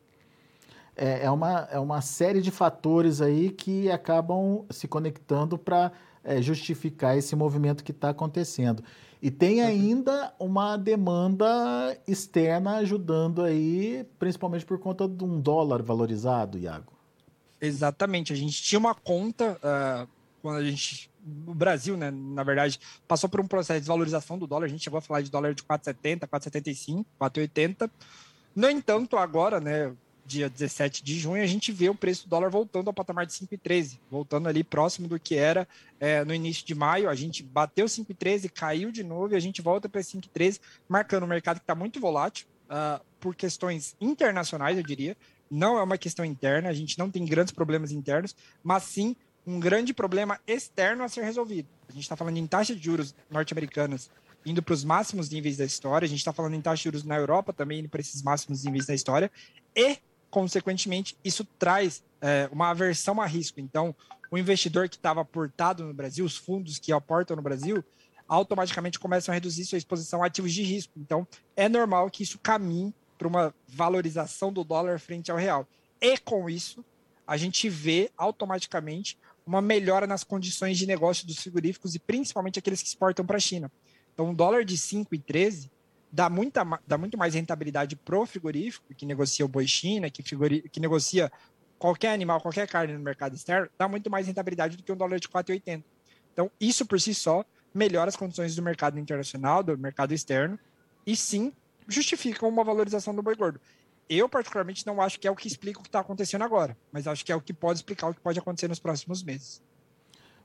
É, 0.96 1.26
é 1.26 1.32
uma, 1.32 1.68
é 1.72 1.80
uma 1.80 2.02
série 2.02 2.42
de 2.42 2.52
fatores 2.52 3.22
aí 3.22 3.50
que 3.50 3.92
acabam 3.92 4.66
se 4.70 4.88
conectando 4.88 5.58
para 5.58 5.92
é, 6.24 6.42
justificar 6.42 7.18
esse 7.18 7.36
movimento 7.36 7.84
que 7.84 7.92
está 7.92 8.10
acontecendo. 8.10 8.84
E 9.22 9.30
tem 9.30 9.62
ainda 9.62 10.34
uma 10.40 10.78
demanda 10.78 11.46
externa 12.08 12.78
ajudando 12.78 13.44
aí, 13.44 14.06
principalmente 14.18 14.66
por 14.66 14.80
conta 14.80 15.08
de 15.08 15.24
um 15.24 15.40
dólar 15.40 15.84
valorizado, 15.84 16.58
Iago. 16.58 17.01
Exatamente. 17.62 18.34
A 18.34 18.36
gente 18.36 18.62
tinha 18.62 18.80
uma 18.80 18.96
conta 18.96 19.58
uh, 19.64 20.10
quando 20.42 20.58
a 20.58 20.64
gente. 20.64 21.10
O 21.46 21.54
Brasil, 21.54 21.96
né, 21.96 22.10
na 22.10 22.42
verdade, 22.42 22.80
passou 23.08 23.30
por 23.30 23.40
um 23.40 23.46
processo 23.46 23.76
de 23.76 23.82
desvalorização 23.82 24.40
do 24.40 24.48
dólar. 24.48 24.66
A 24.66 24.70
gente 24.70 24.84
chegou 24.84 24.98
a 24.98 25.02
falar 25.02 25.22
de 25.22 25.30
dólar 25.30 25.54
de 25.54 25.62
4,70, 25.62 26.28
4,75, 26.28 27.06
4,80. 27.20 27.92
No 28.56 28.68
entanto, 28.68 29.16
agora, 29.16 29.60
né, 29.60 29.94
dia 30.26 30.50
17 30.50 31.04
de 31.04 31.20
junho, 31.20 31.44
a 31.44 31.48
gente 31.48 31.72
vê 31.72 31.90
o 31.90 31.96
preço 31.96 32.26
do 32.26 32.30
dólar 32.30 32.50
voltando 32.50 32.88
ao 32.88 32.94
patamar 32.94 33.28
de 33.28 33.34
5,13, 33.34 34.00
voltando 34.10 34.50
ali 34.50 34.64
próximo 34.64 35.08
do 35.08 35.20
que 35.20 35.36
era 35.36 35.68
é, 36.00 36.26
no 36.26 36.34
início 36.34 36.66
de 36.66 36.74
maio. 36.74 37.08
A 37.08 37.14
gente 37.14 37.44
bateu 37.44 37.86
5,13, 37.86 38.50
caiu 38.52 38.92
de 38.92 39.04
novo 39.04 39.34
e 39.34 39.38
a 39.38 39.40
gente 39.40 39.62
volta 39.62 39.88
para 39.88 40.02
5,13, 40.02 40.60
marcando 40.90 41.24
um 41.24 41.28
mercado 41.28 41.58
que 41.58 41.64
está 41.64 41.76
muito 41.76 42.00
volátil 42.00 42.48
uh, 42.66 43.00
por 43.20 43.36
questões 43.36 43.96
internacionais, 44.02 44.76
eu 44.76 44.84
diria 44.84 45.16
não 45.52 45.78
é 45.78 45.84
uma 45.84 45.98
questão 45.98 46.24
interna, 46.24 46.70
a 46.70 46.74
gente 46.74 46.98
não 46.98 47.12
tem 47.12 47.26
grandes 47.26 47.52
problemas 47.52 47.92
internos, 47.92 48.34
mas 48.64 48.84
sim 48.84 49.16
um 49.46 49.60
grande 49.60 49.94
problema 49.94 50.40
externo 50.48 51.04
a 51.04 51.10
ser 51.10 51.24
resolvido. 51.24 51.68
A 51.90 51.92
gente 51.92 52.04
está 52.04 52.16
falando 52.16 52.38
em 52.38 52.48
taxa 52.48 52.74
de 52.74 52.82
juros 52.82 53.14
norte-americanas 53.30 54.10
indo 54.46 54.64
para 54.64 54.74
os 54.74 54.84
máximos 54.84 55.30
níveis 55.30 55.58
da 55.58 55.66
história, 55.66 56.06
a 56.06 56.10
gente 56.10 56.20
está 56.20 56.34
falando 56.34 56.54
em 56.56 56.62
taxa 56.62 56.78
de 56.78 56.84
juros 56.86 57.04
na 57.04 57.16
Europa 57.16 57.54
também 57.54 57.80
indo 57.80 57.90
para 57.90 58.02
esses 58.02 58.24
máximos 58.24 58.64
níveis 58.64 58.86
da 58.86 58.94
história, 58.94 59.30
e, 59.76 59.98
consequentemente, 60.30 61.18
isso 61.24 61.46
traz 61.60 62.04
é, 62.22 62.50
uma 62.52 62.70
aversão 62.70 63.22
a 63.22 63.26
risco. 63.26 63.60
Então, 63.60 63.96
o 64.32 64.38
investidor 64.38 64.90
que 64.90 64.96
estava 64.96 65.22
aportado 65.22 65.84
no 65.84 65.94
Brasil, 65.94 66.26
os 66.26 66.38
fundos 66.38 66.80
que 66.80 66.92
aportam 66.92 67.36
no 67.36 67.42
Brasil, 67.42 67.84
automaticamente 68.28 68.98
começam 68.98 69.32
a 69.32 69.36
reduzir 69.36 69.66
sua 69.66 69.78
exposição 69.78 70.24
a 70.24 70.28
ativos 70.28 70.54
de 70.54 70.64
risco. 70.64 70.94
Então, 70.96 71.28
é 71.56 71.68
normal 71.68 72.10
que 72.10 72.24
isso 72.24 72.40
caminhe 72.40 72.94
para 73.22 73.28
uma 73.28 73.54
valorização 73.68 74.52
do 74.52 74.64
dólar 74.64 75.00
frente 75.00 75.30
ao 75.30 75.38
real. 75.38 75.68
E 76.02 76.18
com 76.18 76.50
isso, 76.50 76.84
a 77.28 77.38
gente 77.38 77.70
vê 77.70 78.10
automaticamente 78.18 79.16
uma 79.46 79.62
melhora 79.62 80.08
nas 80.08 80.24
condições 80.24 80.76
de 80.76 80.88
negócio 80.88 81.28
dos 81.28 81.38
frigoríficos 81.38 81.94
e 81.94 82.00
principalmente 82.00 82.58
aqueles 82.58 82.82
que 82.82 82.88
exportam 82.88 83.24
para 83.24 83.38
a 83.38 83.40
China. 83.40 83.72
Então, 84.12 84.30
um 84.30 84.34
dólar 84.34 84.66
de 84.66 84.76
5,13 84.76 85.70
dá, 86.12 86.32
muita, 86.32 86.64
dá 86.88 86.98
muito 86.98 87.16
mais 87.16 87.36
rentabilidade 87.36 87.96
pro 87.96 88.26
frigorífico, 88.26 88.92
que 88.96 89.06
negocia 89.06 89.46
o 89.46 89.48
boi 89.48 89.68
China, 89.68 90.10
que, 90.10 90.24
que 90.24 90.80
negocia 90.80 91.32
qualquer 91.78 92.14
animal, 92.14 92.42
qualquer 92.42 92.68
carne 92.68 92.94
no 92.94 93.00
mercado 93.00 93.36
externo, 93.36 93.70
dá 93.78 93.88
muito 93.88 94.10
mais 94.10 94.26
rentabilidade 94.26 94.78
do 94.78 94.82
que 94.82 94.92
um 94.92 94.98
dólar 94.98 95.20
de 95.20 95.28
4,80. 95.28 95.84
Então, 96.34 96.50
isso 96.60 96.88
por 96.88 97.00
si 97.00 97.14
só 97.14 97.46
melhora 97.72 98.10
as 98.10 98.16
condições 98.16 98.56
do 98.56 98.64
mercado 98.64 98.98
internacional, 98.98 99.62
do 99.62 99.78
mercado 99.78 100.12
externo, 100.12 100.58
e 101.06 101.16
sim 101.16 101.54
justifica 101.88 102.46
uma 102.46 102.64
valorização 102.64 103.14
do 103.14 103.22
boi 103.22 103.36
gordo. 103.36 103.60
Eu, 104.10 104.28
particularmente, 104.28 104.86
não 104.86 105.02
acho 105.02 105.20
que 105.20 105.28
é 105.28 105.32
o 105.32 105.36
que 105.36 105.48
explica 105.48 105.80
o 105.80 105.84
que 105.84 105.88
está 105.88 106.02
acontecendo 106.02 106.44
agora, 106.44 106.78
mas 106.92 107.08
acho 107.08 107.24
que 107.26 107.32
é 107.32 107.36
o 107.36 107.42
que 107.42 107.54
pode 107.54 107.80
explicar 107.80 108.10
o 108.10 108.14
que 108.14 108.20
pode 108.20 108.38
acontecer 108.38 108.68
nos 108.68 108.80
próximos 108.80 109.24
meses. 109.24 109.62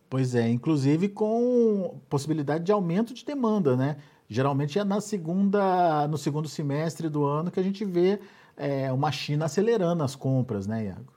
Pois 0.09 0.37
é, 0.37 0.49
inclusive 0.49 1.09
com 1.09 2.00
possibilidade 2.09 2.62
de 2.62 2.71
aumento 2.71 3.12
de 3.12 3.25
demanda, 3.25 3.76
né? 3.76 3.97
Geralmente 4.28 4.78
é 4.78 4.85
na 4.85 5.00
segunda, 5.00 6.07
no 6.07 6.16
segundo 6.16 6.49
semestre 6.49 7.09
do 7.09 7.25
ano 7.25 7.50
que 7.50 7.59
a 7.59 7.62
gente 7.62 7.85
vê 7.85 8.21
é, 8.57 8.93
uma 8.93 9.11
China 9.11 9.47
acelerando 9.47 10.05
as 10.05 10.14
compras, 10.14 10.66
né, 10.66 10.87
Iago? 10.87 11.12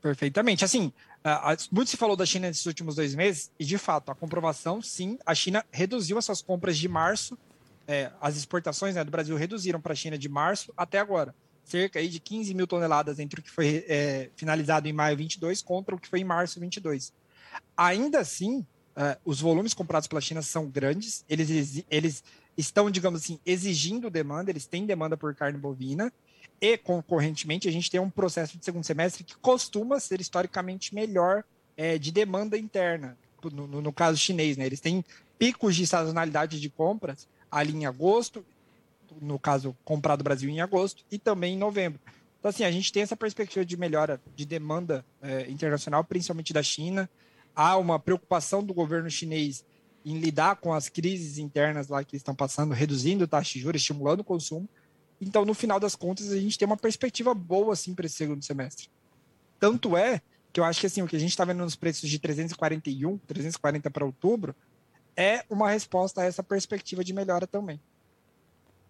Perfeitamente. 0.00 0.64
Assim, 0.64 0.92
muito 1.70 1.90
se 1.90 1.96
falou 1.96 2.16
da 2.16 2.26
China 2.26 2.48
nesses 2.48 2.66
últimos 2.66 2.96
dois 2.96 3.14
meses, 3.14 3.50
e 3.58 3.64
de 3.64 3.78
fato, 3.78 4.10
a 4.10 4.14
comprovação, 4.14 4.82
sim, 4.82 5.18
a 5.24 5.34
China 5.34 5.64
reduziu 5.70 6.18
essas 6.18 6.42
compras 6.42 6.76
de 6.76 6.88
março, 6.88 7.38
é, 7.86 8.10
as 8.20 8.36
exportações 8.36 8.94
né, 8.94 9.04
do 9.04 9.10
Brasil 9.10 9.36
reduziram 9.36 9.80
para 9.80 9.92
a 9.92 9.96
China 9.96 10.16
de 10.16 10.28
março 10.28 10.72
até 10.76 10.98
agora. 10.98 11.34
Cerca 11.64 11.98
aí 11.98 12.08
de 12.08 12.18
15 12.18 12.54
mil 12.54 12.66
toneladas 12.66 13.18
entre 13.18 13.40
o 13.40 13.42
que 13.42 13.50
foi 13.50 13.84
é, 13.88 14.30
finalizado 14.36 14.88
em 14.88 14.92
maio 14.92 15.16
22 15.16 15.62
contra 15.62 15.94
o 15.94 15.98
que 15.98 16.08
foi 16.08 16.20
em 16.20 16.24
março 16.24 16.58
22. 16.58 17.12
Ainda 17.76 18.20
assim, 18.20 18.66
é, 18.96 19.16
os 19.24 19.40
volumes 19.40 19.74
comprados 19.74 20.08
pela 20.08 20.20
China 20.20 20.42
são 20.42 20.66
grandes, 20.66 21.24
eles, 21.28 21.84
eles 21.90 22.24
estão, 22.56 22.90
digamos 22.90 23.22
assim, 23.22 23.38
exigindo 23.46 24.10
demanda, 24.10 24.50
eles 24.50 24.66
têm 24.66 24.84
demanda 24.84 25.16
por 25.16 25.34
carne 25.34 25.58
bovina, 25.58 26.12
e 26.60 26.76
concorrentemente 26.76 27.68
a 27.68 27.72
gente 27.72 27.90
tem 27.90 28.00
um 28.00 28.10
processo 28.10 28.56
de 28.56 28.64
segundo 28.64 28.84
semestre 28.84 29.24
que 29.24 29.36
costuma 29.36 29.98
ser 29.98 30.20
historicamente 30.20 30.94
melhor 30.94 31.44
é, 31.76 31.98
de 31.98 32.12
demanda 32.12 32.56
interna, 32.56 33.16
no, 33.42 33.66
no, 33.66 33.82
no, 33.82 33.92
caso 33.92 34.16
chinês, 34.18 34.56
né? 34.56 34.66
Eles 34.66 34.78
têm 34.78 35.04
picos 35.38 35.74
de 35.74 35.86
sazonalidade 35.86 36.60
de 36.60 36.70
compras 36.70 37.26
ali 37.52 37.74
em 37.74 37.84
agosto, 37.84 38.44
no 39.20 39.38
caso 39.38 39.76
comprar 39.84 40.16
do 40.16 40.24
Brasil 40.24 40.48
em 40.48 40.62
agosto 40.62 41.04
e 41.10 41.18
também 41.18 41.54
em 41.54 41.58
novembro. 41.58 42.00
Então 42.40 42.48
assim, 42.48 42.64
a 42.64 42.70
gente 42.72 42.90
tem 42.90 43.02
essa 43.02 43.16
perspectiva 43.16 43.64
de 43.64 43.76
melhora 43.76 44.20
de 44.34 44.46
demanda 44.46 45.04
é, 45.20 45.48
internacional, 45.50 46.02
principalmente 46.02 46.52
da 46.52 46.62
China. 46.62 47.08
Há 47.54 47.76
uma 47.76 47.98
preocupação 47.98 48.64
do 48.64 48.72
governo 48.72 49.10
chinês 49.10 49.64
em 50.04 50.18
lidar 50.18 50.56
com 50.56 50.72
as 50.72 50.88
crises 50.88 51.38
internas 51.38 51.88
lá 51.88 52.02
que 52.02 52.16
estão 52.16 52.34
passando, 52.34 52.72
reduzindo 52.72 53.28
taxa 53.28 53.52
de 53.52 53.60
juros, 53.60 53.80
estimulando 53.80 54.20
o 54.20 54.24
consumo. 54.24 54.68
Então, 55.20 55.44
no 55.44 55.54
final 55.54 55.78
das 55.78 55.94
contas, 55.94 56.32
a 56.32 56.38
gente 56.38 56.58
tem 56.58 56.66
uma 56.66 56.76
perspectiva 56.76 57.32
boa 57.32 57.74
assim 57.74 57.94
para 57.94 58.06
esse 58.06 58.16
segundo 58.16 58.44
semestre. 58.44 58.88
Tanto 59.60 59.96
é 59.96 60.20
que 60.52 60.58
eu 60.58 60.64
acho 60.64 60.80
que 60.80 60.86
assim, 60.86 61.02
o 61.02 61.06
que 61.06 61.14
a 61.14 61.20
gente 61.20 61.30
está 61.30 61.44
vendo 61.44 61.58
nos 61.58 61.76
preços 61.76 62.10
de 62.10 62.18
341, 62.18 63.18
340 63.18 63.90
para 63.90 64.04
outubro, 64.04 64.54
é 65.16 65.44
uma 65.48 65.70
resposta 65.70 66.20
a 66.20 66.24
essa 66.24 66.42
perspectiva 66.42 67.04
de 67.04 67.12
melhora 67.12 67.46
também. 67.46 67.80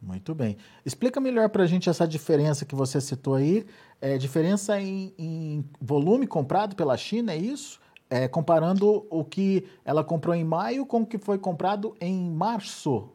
Muito 0.01 0.35
bem. 0.35 0.57
Explica 0.85 1.21
melhor 1.21 1.49
para 1.49 1.63
a 1.63 1.67
gente 1.67 1.89
essa 1.89 2.07
diferença 2.07 2.65
que 2.65 2.75
você 2.75 3.01
citou 3.01 3.37
aí. 3.37 3.65
É, 4.01 4.19
diferença 4.19 4.81
em, 4.81 5.15
em 5.17 5.65
volume 5.81 6.27
comprado 6.27 6.75
pela 6.75 6.97
China, 6.97 7.33
é 7.33 7.37
isso? 7.37 7.81
É, 8.11 8.27
comparando 8.27 9.07
o 9.09 9.25
que 9.25 9.65
ela 9.85 10.03
comprou 10.03 10.35
em 10.35 10.45
maio 10.45 10.85
com 10.85 11.03
o 11.03 11.07
que 11.07 11.19
foi 11.19 11.39
comprado 11.39 11.97
em 12.01 12.31
março. 12.31 13.11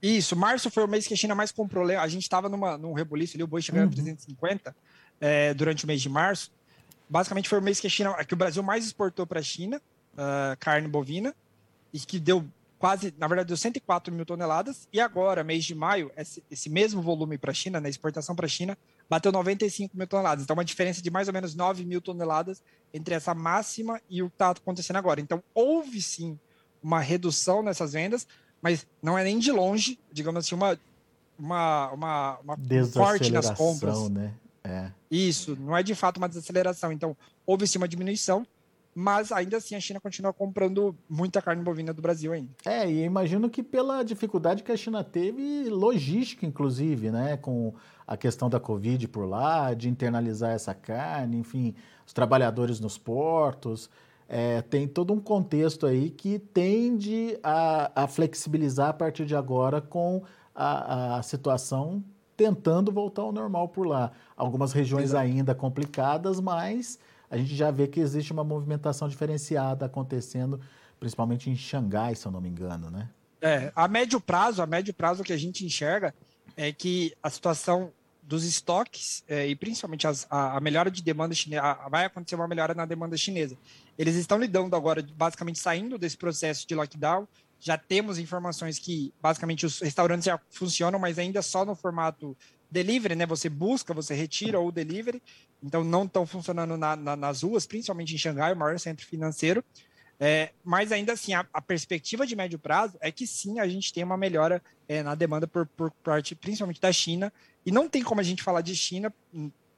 Isso, 0.00 0.36
março 0.36 0.70
foi 0.70 0.84
o 0.84 0.88
mês 0.88 1.08
que 1.08 1.14
a 1.14 1.16
China 1.16 1.34
mais 1.34 1.50
comprou. 1.50 1.84
A 1.98 2.06
gente 2.06 2.22
estava 2.22 2.48
num 2.48 2.92
rebuliço 2.92 3.36
ali, 3.36 3.42
o 3.42 3.48
boi 3.48 3.60
chegando 3.60 3.86
uhum. 3.86 3.88
a 3.88 3.94
350 3.94 4.76
é, 5.20 5.52
durante 5.54 5.84
o 5.84 5.86
mês 5.88 6.00
de 6.00 6.08
março. 6.08 6.52
Basicamente 7.10 7.48
foi 7.48 7.58
o 7.58 7.62
mês 7.62 7.80
que 7.80 7.88
a 7.88 7.90
China, 7.90 8.14
que 8.24 8.34
o 8.34 8.36
Brasil 8.36 8.62
mais 8.62 8.86
exportou 8.86 9.26
para 9.26 9.40
a 9.40 9.42
China 9.42 9.82
uh, 10.14 10.56
carne 10.60 10.86
bovina 10.86 11.34
e 11.92 11.98
que 11.98 12.18
deu 12.18 12.44
quase, 12.78 13.12
na 13.18 13.26
verdade, 13.26 13.48
deu 13.48 13.56
104 13.56 14.14
mil 14.14 14.24
toneladas. 14.24 14.88
E 14.92 15.00
agora, 15.00 15.42
mês 15.42 15.64
de 15.64 15.74
maio, 15.74 16.10
esse, 16.16 16.42
esse 16.50 16.70
mesmo 16.70 17.02
volume 17.02 17.36
para 17.36 17.50
a 17.50 17.54
China, 17.54 17.78
na 17.78 17.84
né, 17.84 17.88
exportação 17.88 18.36
para 18.36 18.46
a 18.46 18.48
China, 18.48 18.78
bateu 19.10 19.32
95 19.32 19.96
mil 19.96 20.06
toneladas. 20.06 20.44
Então, 20.44 20.54
uma 20.54 20.64
diferença 20.64 21.02
de 21.02 21.10
mais 21.10 21.28
ou 21.28 21.34
menos 21.34 21.54
9 21.54 21.84
mil 21.84 22.00
toneladas 22.00 22.62
entre 22.94 23.14
essa 23.14 23.34
máxima 23.34 24.00
e 24.08 24.22
o 24.22 24.28
que 24.28 24.34
está 24.34 24.50
acontecendo 24.50 24.96
agora. 24.96 25.20
Então, 25.20 25.42
houve 25.52 26.00
sim 26.00 26.38
uma 26.82 27.00
redução 27.00 27.62
nessas 27.62 27.92
vendas, 27.92 28.26
mas 28.62 28.86
não 29.02 29.18
é 29.18 29.24
nem 29.24 29.38
de 29.38 29.50
longe, 29.50 29.98
digamos 30.12 30.44
assim, 30.44 30.54
uma, 30.54 30.78
uma, 31.38 31.90
uma, 31.92 32.38
uma 32.38 32.56
corte 32.92 33.32
nas 33.32 33.50
compras. 33.50 34.08
Né? 34.08 34.32
É. 34.62 34.90
Isso, 35.10 35.56
não 35.56 35.76
é 35.76 35.82
de 35.82 35.94
fato 35.94 36.18
uma 36.18 36.28
desaceleração. 36.28 36.92
Então, 36.92 37.16
houve 37.44 37.66
sim 37.66 37.78
uma 37.78 37.88
diminuição, 37.88 38.46
mas 39.00 39.30
ainda 39.30 39.58
assim 39.58 39.76
a 39.76 39.80
China 39.80 40.00
continua 40.00 40.32
comprando 40.32 40.92
muita 41.08 41.40
carne 41.40 41.62
bovina 41.62 41.94
do 41.94 42.02
Brasil 42.02 42.32
ainda. 42.32 42.50
É, 42.66 42.90
e 42.90 43.04
imagino 43.04 43.48
que 43.48 43.62
pela 43.62 44.02
dificuldade 44.02 44.64
que 44.64 44.72
a 44.72 44.76
China 44.76 45.04
teve, 45.04 45.68
logística 45.70 46.44
inclusive, 46.44 47.08
né, 47.08 47.36
com 47.36 47.72
a 48.04 48.16
questão 48.16 48.50
da 48.50 48.58
Covid 48.58 49.06
por 49.06 49.24
lá, 49.24 49.72
de 49.72 49.88
internalizar 49.88 50.50
essa 50.50 50.74
carne, 50.74 51.36
enfim, 51.36 51.76
os 52.04 52.12
trabalhadores 52.12 52.80
nos 52.80 52.98
portos, 52.98 53.88
é, 54.28 54.62
tem 54.62 54.88
todo 54.88 55.12
um 55.12 55.20
contexto 55.20 55.86
aí 55.86 56.10
que 56.10 56.40
tende 56.40 57.38
a, 57.40 58.02
a 58.02 58.08
flexibilizar 58.08 58.88
a 58.88 58.94
partir 58.94 59.24
de 59.24 59.36
agora 59.36 59.80
com 59.80 60.24
a, 60.52 61.18
a, 61.18 61.22
situação 61.22 62.02
tentando 62.36 62.90
voltar 62.90 63.22
ao 63.22 63.30
normal 63.30 63.68
por 63.68 63.86
lá. 63.86 64.10
Algumas 64.36 64.72
regiões 64.72 65.14
ainda 65.14 65.54
complicadas, 65.54 66.40
mas 66.40 66.98
a 67.30 67.36
gente 67.36 67.54
já 67.54 67.70
vê 67.70 67.86
que 67.86 68.00
existe 68.00 68.32
uma 68.32 68.44
movimentação 68.44 69.08
diferenciada 69.08 69.86
acontecendo, 69.86 70.60
principalmente 70.98 71.50
em 71.50 71.56
Xangai, 71.56 72.14
se 72.14 72.26
eu 72.26 72.32
não 72.32 72.40
me 72.40 72.48
engano, 72.48 72.90
né? 72.90 73.08
É, 73.40 73.72
a 73.74 73.86
médio 73.86 74.20
prazo, 74.20 74.62
a 74.62 74.66
médio 74.66 74.92
prazo 74.92 75.22
que 75.22 75.32
a 75.32 75.36
gente 75.36 75.64
enxerga 75.64 76.14
é 76.56 76.72
que 76.72 77.14
a 77.22 77.30
situação 77.30 77.92
dos 78.28 78.44
estoques 78.44 79.24
é, 79.26 79.46
e 79.46 79.56
principalmente 79.56 80.06
as, 80.06 80.26
a, 80.28 80.58
a, 80.58 80.60
melhora 80.60 80.90
de 80.90 81.02
demanda 81.02 81.34
chinesa, 81.34 81.62
vai 81.90 82.04
acontecer 82.04 82.34
uma 82.34 82.46
melhora 82.46 82.74
na 82.74 82.84
demanda 82.84 83.16
chinesa. 83.16 83.56
Eles 83.96 84.16
estão 84.16 84.38
lidando 84.38 84.76
agora, 84.76 85.02
basicamente 85.16 85.58
saindo 85.58 85.96
desse 85.96 86.16
processo 86.16 86.68
de 86.68 86.74
lockdown. 86.74 87.26
Já 87.58 87.78
temos 87.78 88.18
informações 88.18 88.78
que 88.78 89.14
basicamente 89.20 89.64
os 89.64 89.80
restaurantes 89.80 90.26
já 90.26 90.38
funcionam, 90.50 90.98
mas 90.98 91.18
ainda 91.18 91.40
só 91.40 91.64
no 91.64 91.74
formato 91.74 92.36
delivery, 92.70 93.16
né? 93.16 93.24
Você 93.26 93.48
busca, 93.48 93.94
você 93.94 94.14
retira 94.14 94.60
ou 94.60 94.70
delivery. 94.70 95.22
Então 95.62 95.82
não 95.82 96.04
estão 96.04 96.26
funcionando 96.26 96.76
na, 96.76 96.94
na, 96.94 97.16
nas 97.16 97.42
ruas, 97.42 97.66
principalmente 97.66 98.14
em 98.14 98.18
Xangai, 98.18 98.52
o 98.52 98.56
maior 98.56 98.78
centro 98.78 99.06
financeiro. 99.06 99.64
É, 100.20 100.50
mas 100.64 100.90
ainda 100.90 101.12
assim, 101.12 101.32
a, 101.32 101.46
a, 101.52 101.62
perspectiva 101.62 102.26
de 102.26 102.34
médio 102.34 102.58
prazo 102.58 102.96
é 103.00 103.12
que 103.12 103.24
sim, 103.24 103.60
a 103.60 103.68
gente 103.68 103.92
tem 103.92 104.02
uma 104.02 104.16
melhora 104.16 104.60
é, 104.88 105.00
na 105.00 105.14
demanda 105.14 105.46
por, 105.46 105.64
por 105.66 105.92
parte 105.92 106.34
principalmente 106.34 106.80
da 106.80 106.92
China, 106.92 107.32
e 107.64 107.70
não 107.70 107.88
tem 107.88 108.02
como 108.02 108.20
a 108.20 108.24
gente 108.24 108.42
falar 108.42 108.60
de 108.60 108.74
China, 108.74 109.14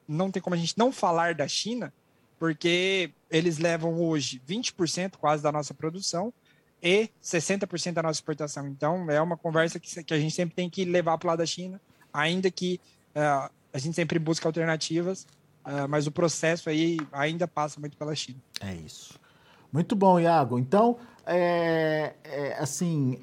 não 0.09 0.31
tem 0.31 0.41
como 0.41 0.55
a 0.55 0.59
gente 0.59 0.79
não 0.79 0.91
falar 0.91 1.35
da 1.35 1.47
China, 1.47 1.93
porque 2.39 3.13
eles 3.31 3.59
levam 3.59 4.01
hoje 4.01 4.41
20% 4.49 5.17
quase 5.17 5.43
da 5.43 5.53
nossa 5.53 5.75
produção 5.75 6.33
e 6.83 7.11
60% 7.23 7.93
da 7.93 8.03
nossa 8.03 8.17
exportação. 8.17 8.67
Então, 8.67 9.11
é 9.11 9.21
uma 9.21 9.37
conversa 9.37 9.79
que, 9.79 10.03
que 10.03 10.15
a 10.15 10.19
gente 10.19 10.35
sempre 10.35 10.55
tem 10.55 10.71
que 10.71 10.87
levar 10.87 11.19
para 11.19 11.27
o 11.27 11.29
lado 11.29 11.41
da 11.41 11.47
China, 11.47 11.79
ainda 12.11 12.51
que 12.51 12.81
uh, 13.15 13.51
a 13.73 13.79
gente 13.79 13.95
sempre 13.95 14.19
busca 14.19 14.49
alternativas, 14.49 15.27
uh, 15.65 15.89
mas 15.89 16.07
o 16.07 16.11
processo 16.11 16.69
aí 16.69 16.99
ainda 17.13 17.47
passa 17.49 17.81
muito 17.81 17.97
pela 17.97 18.15
China. 18.15 18.39
É 18.61 18.75
isso. 18.75 19.19
Muito 19.73 19.95
bom, 19.95 20.19
Iago. 20.19 20.59
Então, 20.59 20.97
é, 21.25 22.15
é, 22.25 22.57
assim, 22.59 23.19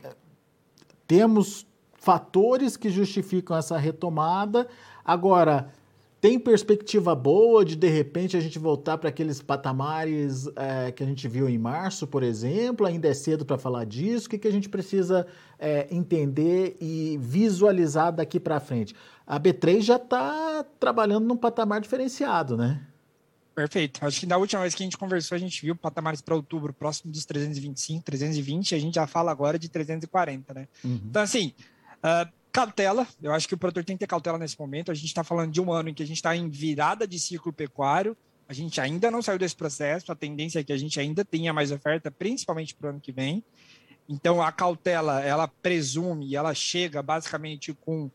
temos 1.05 1.67
fatores 1.95 2.77
que 2.77 2.89
justificam 2.89 3.57
essa 3.57 3.77
retomada. 3.77 4.67
Agora, 5.03 5.69
tem 6.19 6.39
perspectiva 6.39 7.13
boa 7.13 7.63
de 7.63 7.75
de 7.75 7.87
repente 7.87 8.35
a 8.35 8.39
gente 8.39 8.57
voltar 8.57 8.97
para 8.97 9.09
aqueles 9.09 9.41
patamares 9.41 10.47
é, 10.55 10.91
que 10.91 11.03
a 11.03 11.05
gente 11.05 11.27
viu 11.27 11.47
em 11.47 11.57
março, 11.57 12.07
por 12.07 12.23
exemplo? 12.23 12.87
Ainda 12.87 13.07
é 13.07 13.13
cedo 13.13 13.45
para 13.45 13.57
falar 13.57 13.85
disso. 13.85 14.27
O 14.27 14.29
que, 14.29 14.37
que 14.37 14.47
a 14.47 14.51
gente 14.51 14.67
precisa 14.67 15.27
é, 15.59 15.87
entender 15.91 16.75
e 16.81 17.19
visualizar 17.21 18.11
daqui 18.11 18.39
para 18.39 18.59
frente? 18.59 18.95
A 19.27 19.37
B3 19.37 19.81
já 19.81 19.97
está 19.97 20.65
trabalhando 20.79 21.25
num 21.25 21.35
patamar 21.35 21.81
diferenciado, 21.81 22.55
né? 22.55 22.81
Perfeito. 23.53 24.05
Acho 24.05 24.21
que 24.21 24.25
da 24.25 24.37
última 24.37 24.61
vez 24.61 24.73
que 24.73 24.83
a 24.83 24.85
gente 24.85 24.97
conversou, 24.97 25.35
a 25.35 25.39
gente 25.39 25.61
viu 25.61 25.75
patamares 25.75 26.21
para 26.21 26.35
outubro 26.35 26.71
próximo 26.71 27.11
dos 27.11 27.25
325, 27.25 28.05
320, 28.05 28.75
a 28.75 28.79
gente 28.79 28.95
já 28.95 29.07
fala 29.07 29.31
agora 29.31 29.59
de 29.59 29.67
340, 29.67 30.53
né? 30.53 30.67
Uhum. 30.83 31.01
Então, 31.09 31.21
assim, 31.21 31.53
uh, 31.97 32.31
cautela, 32.51 33.05
eu 33.21 33.33
acho 33.33 33.47
que 33.47 33.55
o 33.55 33.57
produtor 33.57 33.83
tem 33.83 33.97
que 33.97 34.01
ter 34.01 34.07
cautela 34.07 34.37
nesse 34.37 34.57
momento. 34.59 34.91
A 34.91 34.93
gente 34.93 35.07
está 35.07 35.23
falando 35.23 35.51
de 35.51 35.59
um 35.59 35.71
ano 35.71 35.89
em 35.89 35.93
que 35.93 36.03
a 36.03 36.07
gente 36.07 36.17
está 36.17 36.35
em 36.35 36.47
virada 36.47 37.07
de 37.07 37.19
ciclo 37.19 37.51
pecuário, 37.51 38.15
a 38.47 38.53
gente 38.53 38.79
ainda 38.79 39.11
não 39.11 39.21
saiu 39.21 39.37
desse 39.37 39.55
processo, 39.55 40.11
a 40.11 40.15
tendência 40.15 40.59
é 40.59 40.63
que 40.63 40.71
a 40.71 40.77
gente 40.77 40.99
ainda 40.99 41.25
tenha 41.25 41.51
mais 41.51 41.71
oferta, 41.71 42.09
principalmente 42.09 42.73
para 42.73 42.87
o 42.87 42.89
ano 42.91 43.01
que 43.01 43.11
vem. 43.11 43.43
Então, 44.07 44.41
a 44.41 44.51
cautela, 44.51 45.19
ela 45.21 45.47
presume, 45.47 46.33
ela 46.33 46.53
chega 46.53 47.01
basicamente 47.01 47.73
com 47.73 48.09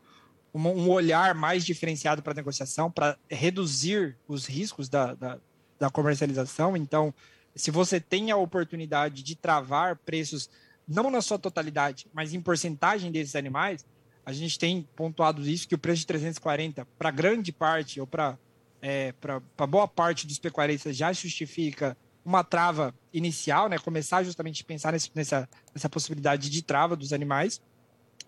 um 0.54 0.90
olhar 0.90 1.35
mais 1.35 1.64
diferenciado 1.64 2.23
para 2.23 2.32
a 2.32 2.37
negociação, 2.37 2.90
para 2.90 3.16
reduzir 3.30 4.16
os 4.28 4.47
riscos 4.47 4.88
da, 4.88 5.14
da, 5.14 5.38
da, 5.78 5.90
comercialização. 5.90 6.76
Então, 6.76 7.14
se 7.54 7.71
você 7.71 7.99
tem 7.99 8.30
a 8.30 8.37
oportunidade 8.37 9.23
de 9.23 9.35
travar 9.35 9.97
preços, 9.97 10.50
não 10.87 11.11
na 11.11 11.23
sua 11.23 11.38
totalidade, 11.38 12.06
mas 12.12 12.35
em 12.35 12.40
porcentagem 12.40 13.11
desses 13.11 13.35
animais, 13.35 13.87
a 14.25 14.32
gente 14.32 14.59
tem 14.59 14.87
pontuado 14.94 15.42
isso, 15.49 15.66
que 15.66 15.75
o 15.75 15.78
preço 15.78 16.00
de 16.00 16.06
340, 16.06 16.87
para 16.99 17.11
grande 17.11 17.50
parte, 17.50 18.00
ou 18.00 18.06
para 18.06 18.38
é, 18.82 19.12
para 19.12 19.66
boa 19.66 19.87
parte 19.87 20.26
dos 20.26 20.40
pecuaristas, 20.40 20.97
já 20.97 21.12
justifica 21.12 21.97
uma 22.25 22.42
trava 22.42 22.92
inicial, 23.12 23.68
né? 23.68 23.78
começar 23.78 24.25
justamente 24.25 24.62
a 24.62 24.66
pensar 24.66 24.92
nesse, 24.92 25.11
nessa, 25.14 25.49
nessa 25.73 25.88
possibilidade 25.88 26.50
de 26.50 26.62
trava 26.62 26.97
dos 26.97 27.12
animais. 27.12 27.61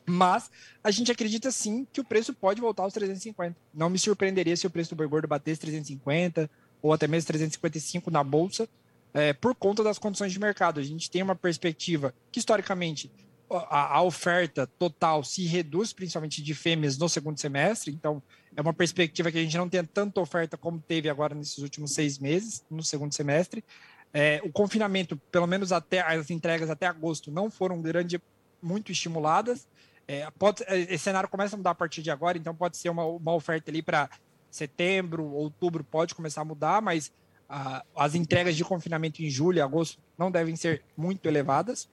Mas 0.06 0.50
a 0.82 0.90
gente 0.90 1.11
acredita 1.11 1.50
sim 1.50 1.87
que 1.92 2.00
o 2.00 2.04
preço 2.04 2.34
pode 2.34 2.61
voltar 2.61 2.82
aos 2.82 2.92
350. 2.92 3.56
Não 3.73 3.88
me 3.88 3.99
surpreenderia 3.99 4.56
se 4.56 4.66
o 4.66 4.70
preço 4.70 4.94
do 4.94 4.96
boi 4.96 5.06
gordo 5.06 5.26
batesse 5.26 5.61
350 5.61 6.50
ou 6.82 6.92
até 6.92 7.08
mesmo 7.08 7.26
355 7.28 8.11
na 8.11 8.23
bolsa, 8.23 8.68
é, 9.14 9.32
por 9.32 9.54
conta 9.54 9.82
das 9.82 9.99
condições 9.99 10.32
de 10.32 10.38
mercado. 10.38 10.78
A 10.78 10.82
gente 10.82 11.11
tem 11.11 11.23
uma 11.23 11.34
perspectiva 11.34 12.14
que, 12.30 12.38
historicamente, 12.38 13.11
a, 13.50 13.96
a, 13.96 14.02
oferta 14.02 14.66
total 14.66 15.25
se 15.25 15.44
reduz, 15.44 15.92
principalmente 15.92 16.42
de 16.42 16.54
fêmeas, 16.54 16.99
no 16.99 17.08
segundo 17.08 17.38
semestre. 17.38 17.92
Então, 17.92 18.23
é 18.54 18.61
uma 18.61 18.75
perspectiva 18.75 19.30
que 19.30 19.38
a 19.38 19.42
gente 19.42 19.56
não 19.56 19.68
tem 19.68 19.82
tanta 19.84 20.20
oferta 20.20 20.56
como 20.56 20.78
teve 20.78 21.08
agora 21.08 21.34
nesses 21.34 21.58
últimos 21.58 21.92
seis 21.92 22.18
meses, 22.18 22.64
no 22.70 22.82
segundo 22.82 23.14
semestre. 23.14 23.64
É, 24.12 24.40
o 24.44 24.52
confinamento, 24.52 25.16
pelo 25.30 25.46
menos 25.46 25.73
até 25.73 26.00
as 26.00 26.30
entregas 26.30 26.68
até 26.68 26.87
agosto, 26.87 27.30
não 27.30 27.50
foram 27.50 27.80
grande, 27.80 28.20
muito 28.62 28.92
estimuladas. 28.92 29.66
É, 30.06 30.28
pode, 30.38 30.62
é, 30.64 30.80
esse 30.80 31.04
cenário 31.04 31.28
começa 31.28 31.56
a 31.56 31.58
mudar 31.58 31.70
a 31.70 31.75
partir 31.75 32.02
de 32.02 32.11
agora, 32.11 32.37
então 32.37 32.54
pode 32.54 32.76
ser 32.76 32.90
uma, 32.90 33.04
uma 33.04 33.34
oferta 33.34 33.70
ali 33.70 33.82
para 33.82 34.08
setembro, 34.50 35.25
outubro, 35.25 35.82
pode 35.82 36.14
começar 36.14 36.42
a 36.42 36.44
mudar, 36.44 36.80
mas 36.80 37.12
ah, 37.49 37.84
as 37.96 38.14
entregas 38.14 38.54
de 38.54 38.64
confinamento 38.64 39.23
em 39.23 39.30
julho 39.30 39.58
e 39.58 39.61
agosto 39.61 40.00
não 40.16 40.30
devem 40.30 40.54
ser 40.54 40.82
muito 40.96 41.26
elevadas. 41.26 41.88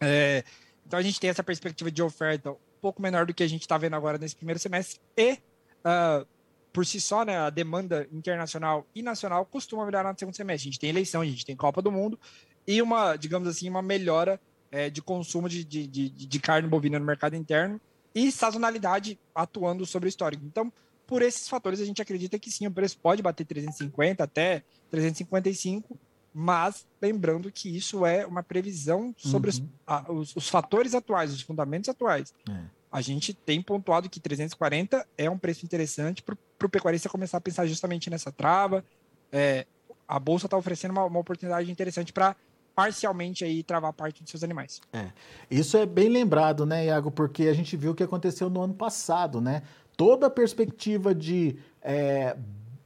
É, 0.00 0.44
então 0.86 0.98
a 0.98 1.02
gente 1.02 1.20
tem 1.20 1.28
essa 1.28 1.42
perspectiva 1.42 1.90
de 1.90 2.02
oferta 2.02 2.52
um 2.52 2.56
pouco 2.80 3.02
menor 3.02 3.26
do 3.26 3.34
que 3.34 3.42
a 3.42 3.48
gente 3.48 3.62
está 3.62 3.76
vendo 3.76 3.96
agora 3.96 4.16
nesse 4.16 4.36
primeiro 4.36 4.58
semestre 4.58 5.00
e 5.16 5.38
Uh, 5.84 6.26
por 6.72 6.84
si 6.84 7.00
só, 7.00 7.24
né, 7.24 7.38
a 7.38 7.50
demanda 7.50 8.08
internacional 8.10 8.84
e 8.94 9.02
nacional 9.02 9.46
costuma 9.46 9.84
melhorar 9.84 10.12
no 10.12 10.18
segundo 10.18 10.34
semestre. 10.34 10.68
A 10.68 10.72
gente 10.72 10.80
tem 10.80 10.90
eleição, 10.90 11.20
a 11.20 11.24
gente 11.24 11.44
tem 11.46 11.54
Copa 11.54 11.80
do 11.80 11.92
Mundo 11.92 12.18
e 12.66 12.82
uma, 12.82 13.16
digamos 13.16 13.46
assim, 13.46 13.68
uma 13.68 13.82
melhora 13.82 14.40
é, 14.74 14.90
de 14.90 15.00
consumo 15.00 15.48
de, 15.48 15.64
de, 15.64 15.86
de, 15.86 16.08
de, 16.08 16.40
carne 16.40 16.68
bovina 16.68 16.98
no 16.98 17.04
mercado 17.04 17.36
interno 17.36 17.80
e 18.12 18.32
sazonalidade 18.32 19.16
atuando 19.32 19.86
sobre 19.86 20.08
o 20.08 20.10
histórico. 20.10 20.44
Então, 20.44 20.72
por 21.06 21.22
esses 21.22 21.48
fatores, 21.48 21.80
a 21.80 21.84
gente 21.84 22.02
acredita 22.02 22.40
que 22.40 22.50
sim, 22.50 22.66
o 22.66 22.72
preço 22.72 22.98
pode 22.98 23.22
bater 23.22 23.44
350 23.44 24.24
até 24.24 24.64
355, 24.90 25.96
mas 26.32 26.84
lembrando 27.00 27.52
que 27.52 27.68
isso 27.68 28.04
é 28.04 28.26
uma 28.26 28.42
previsão 28.42 29.14
sobre 29.16 29.50
uhum. 29.50 29.56
os, 29.56 29.62
a, 29.86 30.12
os, 30.12 30.36
os, 30.36 30.48
fatores 30.48 30.92
atuais, 30.92 31.32
os 31.32 31.42
fundamentos 31.42 31.88
atuais. 31.88 32.34
É. 32.50 32.64
A 32.90 33.00
gente 33.00 33.32
tem 33.32 33.62
pontuado 33.62 34.10
que 34.10 34.18
340 34.18 35.06
é 35.16 35.30
um 35.30 35.38
preço 35.38 35.64
interessante 35.64 36.20
para 36.20 36.34
o 36.64 36.68
pecuarista 36.68 37.08
começar 37.08 37.38
a 37.38 37.40
pensar 37.40 37.64
justamente 37.66 38.10
nessa 38.10 38.32
trava. 38.32 38.84
É, 39.30 39.66
a 40.08 40.18
bolsa 40.18 40.46
está 40.46 40.56
oferecendo 40.56 40.90
uma, 40.90 41.04
uma 41.04 41.20
oportunidade 41.20 41.70
interessante 41.70 42.12
para 42.12 42.34
parcialmente 42.74 43.44
aí 43.44 43.62
travar 43.62 43.92
parte 43.92 44.22
dos 44.22 44.30
seus 44.30 44.42
animais. 44.42 44.80
É. 44.92 45.10
Isso 45.50 45.76
é 45.76 45.86
bem 45.86 46.08
lembrado, 46.08 46.66
né, 46.66 46.86
Iago? 46.86 47.10
Porque 47.10 47.44
a 47.44 47.54
gente 47.54 47.76
viu 47.76 47.92
o 47.92 47.94
que 47.94 48.02
aconteceu 48.02 48.50
no 48.50 48.62
ano 48.62 48.74
passado, 48.74 49.40
né? 49.40 49.62
Toda 49.96 50.26
a 50.26 50.30
perspectiva 50.30 51.14
de 51.14 51.56
é, 51.80 52.36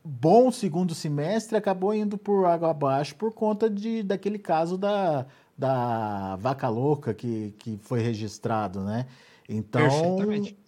bom 0.05 0.51
segundo 0.51 0.95
semestre 0.95 1.57
acabou 1.57 1.95
indo 1.95 2.19
por 2.19 2.45
água 2.45 2.71
abaixo 2.71 3.15
por 3.15 3.33
conta 3.33 3.69
de, 3.71 4.03
daquele 4.03 4.39
caso 4.39 4.77
da, 4.77 5.27
da 5.57 6.37
vaca 6.37 6.69
louca 6.69 7.15
que, 7.15 7.55
que 7.59 7.79
foi 7.83 8.01
registrado, 8.01 8.81
né? 8.81 9.07
Então, 9.49 10.19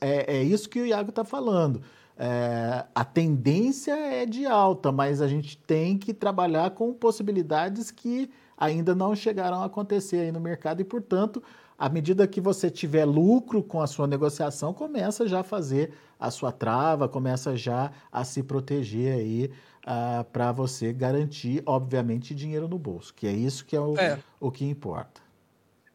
é, 0.00 0.38
é 0.38 0.42
isso 0.42 0.68
que 0.68 0.80
o 0.80 0.87
Iago 0.87 1.11
está 1.11 1.22
falando. 1.22 1.83
É, 2.22 2.85
a 2.94 3.04
tendência 3.04 3.92
é 3.92 4.26
de 4.26 4.46
alta, 4.46 4.90
mas 4.90 5.22
a 5.22 5.28
gente 5.28 5.56
tem 5.56 5.96
que 5.96 6.12
trabalhar 6.12 6.70
com 6.70 6.92
possibilidades 6.92 7.90
que 7.90 8.30
ainda 8.61 8.94
não 8.94 9.16
chegaram 9.16 9.62
a 9.62 9.64
acontecer 9.64 10.18
aí 10.18 10.31
no 10.31 10.38
mercado 10.38 10.83
e, 10.83 10.85
portanto, 10.85 11.42
à 11.79 11.88
medida 11.88 12.29
que 12.29 12.42
você 12.42 12.70
tiver 12.70 13.07
lucro 13.07 13.62
com 13.62 13.81
a 13.81 13.87
sua 13.87 14.07
negociação, 14.07 14.75
começa 14.75 15.27
já 15.27 15.40
a 15.40 15.42
fazer 15.42 15.94
a 16.18 16.31
sua 16.31 16.53
trava, 16.53 17.09
começa 17.09 17.57
já 17.57 17.90
a 18.12 18.23
se 18.23 18.42
proteger 18.42 19.14
aí 19.14 19.51
ah, 19.87 20.27
para 20.31 20.53
você 20.53 20.92
garantir, 20.92 21.62
obviamente, 21.64 22.35
dinheiro 22.35 22.68
no 22.68 22.79
bolso, 22.79 23.14
que 23.14 23.27
é 23.27 23.33
isso 23.33 23.64
que 23.64 23.75
é 23.75 23.81
o, 23.81 23.96
é. 23.99 24.18
o 24.38 24.51
que 24.51 24.66
importa. 24.66 25.23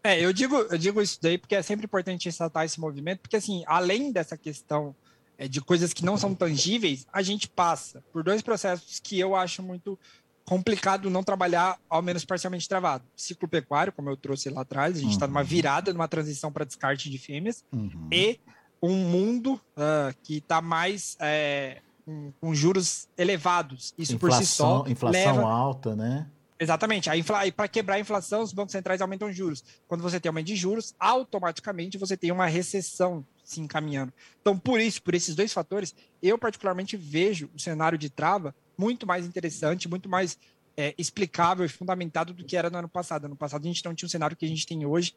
É, 0.04 0.20
eu 0.20 0.34
digo, 0.34 0.56
eu 0.56 0.78
digo 0.78 1.02
isso 1.02 1.20
daí 1.22 1.38
porque 1.38 1.56
é 1.56 1.62
sempre 1.62 1.86
importante 1.86 2.26
ressaltar 2.26 2.66
esse 2.66 2.80
movimento, 2.80 3.20
porque 3.22 3.36
assim, 3.36 3.64
além 3.68 4.12
dessa 4.12 4.36
questão 4.36 4.96
é, 5.38 5.48
de 5.48 5.62
coisas 5.62 5.94
que 5.94 6.06
não 6.06 6.18
são 6.18 6.34
tangíveis, 6.34 7.06
a 7.12 7.22
gente 7.22 7.48
passa 7.48 8.04
por 8.12 8.24
dois 8.24 8.42
processos 8.42 9.00
que 9.00 9.20
eu 9.20 9.36
acho 9.36 9.62
muito 9.62 10.00
complicado 10.46 11.10
não 11.10 11.24
trabalhar, 11.24 11.78
ao 11.90 12.02
menos 12.02 12.24
parcialmente 12.24 12.70
travado. 12.70 13.04
Ciclo 13.16 13.48
pecuário, 13.48 13.92
como 13.92 14.10
eu 14.10 14.16
trouxe 14.16 14.50
lá 14.50 14.62
atrás, 14.62 14.96
a 14.96 15.00
gente 15.00 15.12
está 15.12 15.26
uhum. 15.26 15.32
numa 15.32 15.44
virada, 15.44 15.92
numa 15.92 16.08
transição 16.08 16.52
para 16.52 16.64
descarte 16.64 17.10
de 17.10 17.18
fêmeas, 17.18 17.66
uhum. 17.74 18.08
e 18.12 18.40
um 18.82 18.96
mundo 18.96 19.54
uh, 19.76 20.16
que 20.22 20.38
está 20.38 20.62
mais 20.62 21.18
é, 21.20 21.82
com, 22.06 22.32
com, 22.40 22.54
juros 22.54 23.08
elevados. 23.18 23.94
Isso 23.98 24.14
inflação, 24.14 24.40
por 24.40 24.46
si 24.46 24.52
só. 24.52 24.84
Inflação 24.88 25.36
leva... 25.38 25.50
alta, 25.50 25.96
né? 25.96 26.28
Exatamente. 26.60 27.10
Infla... 27.10 27.52
Para 27.52 27.68
quebrar 27.68 27.96
a 27.96 28.00
inflação, 28.00 28.42
os 28.42 28.54
bancos 28.54 28.72
centrais 28.72 29.02
aumentam 29.02 29.32
juros. 29.32 29.64
Quando 29.88 30.02
você 30.02 30.20
tem 30.20 30.30
aumento 30.30 30.48
de 30.48 30.56
juros, 30.56 30.94
automaticamente 31.00 31.98
você 31.98 32.16
tem 32.16 32.32
uma 32.32 32.46
recessão 32.46 33.26
se 33.44 33.60
encaminhando. 33.60 34.14
Então, 34.42 34.58
por 34.58 34.80
isso, 34.80 35.02
por 35.02 35.14
esses 35.14 35.36
dois 35.36 35.52
fatores, 35.52 35.96
eu 36.22 36.38
particularmente 36.38 36.96
vejo 36.96 37.50
o 37.54 37.60
cenário 37.60 37.98
de 37.98 38.10
trava 38.10 38.56
muito 38.78 39.06
mais 39.06 39.26
interessante, 39.26 39.88
muito 39.88 40.10
mais 40.10 40.38
é, 40.78 40.94
explicável 40.98 41.66
e 41.66 41.70
fundamentado 41.70 42.34
do 42.34 42.44
que 42.44 42.58
era 42.58 42.70
no 42.70 42.78
ano 42.78 42.90
passado. 42.90 43.28
No 43.28 43.36
passado 43.36 43.64
a 43.64 43.68
gente 43.68 43.84
não 43.86 43.94
tinha 43.94 44.08
o 44.08 44.10
cenário 44.10 44.36
que 44.36 44.46
a 44.46 44.50
gente 44.50 44.66
tem 44.66 44.86
hoje 44.86 45.16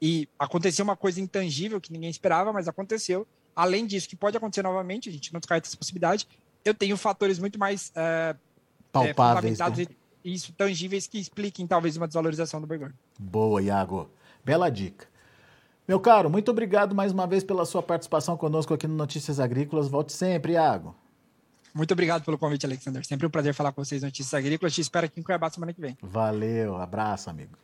e 0.00 0.28
aconteceu 0.38 0.84
uma 0.84 0.96
coisa 0.96 1.20
intangível 1.20 1.80
que 1.80 1.92
ninguém 1.92 2.10
esperava, 2.10 2.52
mas 2.52 2.68
aconteceu. 2.68 3.26
Além 3.54 3.86
disso, 3.86 4.08
que 4.08 4.16
pode 4.16 4.36
acontecer 4.36 4.62
novamente, 4.62 5.08
a 5.08 5.12
gente 5.12 5.32
não 5.32 5.40
descarta 5.40 5.68
essa 5.68 5.76
possibilidade. 5.76 6.26
Eu 6.64 6.74
tenho 6.74 6.96
fatores 6.96 7.38
muito 7.38 7.58
mais 7.58 7.92
é, 7.94 8.34
palpáveis, 8.90 9.60
é, 9.60 9.70
né? 9.70 9.86
e 10.24 10.34
isso 10.34 10.52
tangíveis 10.52 11.06
que 11.06 11.18
expliquem 11.18 11.66
talvez 11.66 11.96
uma 11.96 12.06
desvalorização 12.06 12.60
do 12.60 12.66
boi 12.66 12.80
Boa, 13.18 13.62
Iago. 13.62 14.10
Bela 14.44 14.70
dica. 14.70 15.06
Meu 15.86 16.00
caro, 16.00 16.30
muito 16.30 16.50
obrigado 16.50 16.94
mais 16.94 17.12
uma 17.12 17.26
vez 17.26 17.44
pela 17.44 17.66
sua 17.66 17.82
participação 17.82 18.36
conosco 18.36 18.72
aqui 18.72 18.86
no 18.86 18.94
Notícias 18.94 19.38
Agrícolas. 19.38 19.86
Volte 19.86 20.12
sempre, 20.12 20.54
Iago. 20.54 20.96
Muito 21.74 21.92
obrigado 21.92 22.24
pelo 22.24 22.38
convite, 22.38 22.64
Alexander. 22.64 23.04
Sempre 23.04 23.26
um 23.26 23.30
prazer 23.30 23.52
falar 23.52 23.72
com 23.72 23.84
vocês 23.84 24.00
Notícias 24.00 24.32
Agrícolas. 24.32 24.72
Te 24.72 24.80
espero 24.80 25.06
aqui 25.06 25.18
em 25.18 25.22
Cuiabá 25.24 25.50
semana 25.50 25.72
que 25.72 25.80
vem. 25.80 25.98
Valeu, 26.00 26.76
abraço, 26.76 27.28
amigo. 27.28 27.58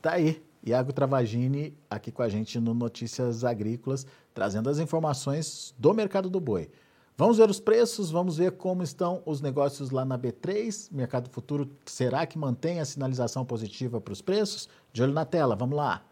Tá 0.00 0.12
aí, 0.12 0.42
Iago 0.64 0.90
Travagini 0.90 1.76
aqui 1.90 2.10
com 2.10 2.22
a 2.22 2.28
gente 2.30 2.58
no 2.58 2.72
Notícias 2.72 3.44
Agrícolas, 3.44 4.06
trazendo 4.32 4.70
as 4.70 4.78
informações 4.78 5.74
do 5.78 5.92
mercado 5.92 6.30
do 6.30 6.40
boi. 6.40 6.70
Vamos 7.14 7.36
ver 7.36 7.50
os 7.50 7.60
preços, 7.60 8.10
vamos 8.10 8.38
ver 8.38 8.52
como 8.52 8.82
estão 8.82 9.22
os 9.26 9.42
negócios 9.42 9.90
lá 9.90 10.02
na 10.02 10.18
B3. 10.18 10.88
Mercado 10.90 11.28
Futuro, 11.28 11.70
será 11.84 12.24
que 12.24 12.38
mantém 12.38 12.80
a 12.80 12.86
sinalização 12.86 13.44
positiva 13.44 14.00
para 14.00 14.14
os 14.14 14.22
preços? 14.22 14.66
De 14.90 15.02
olho 15.02 15.12
na 15.12 15.26
tela, 15.26 15.54
vamos 15.54 15.76
lá. 15.76 16.02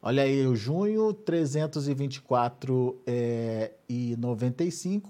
Olha 0.00 0.22
aí, 0.22 0.46
o 0.46 0.54
junho 0.54 1.12
324,95 1.12 2.94
é, 3.06 3.72
e 3.88 4.16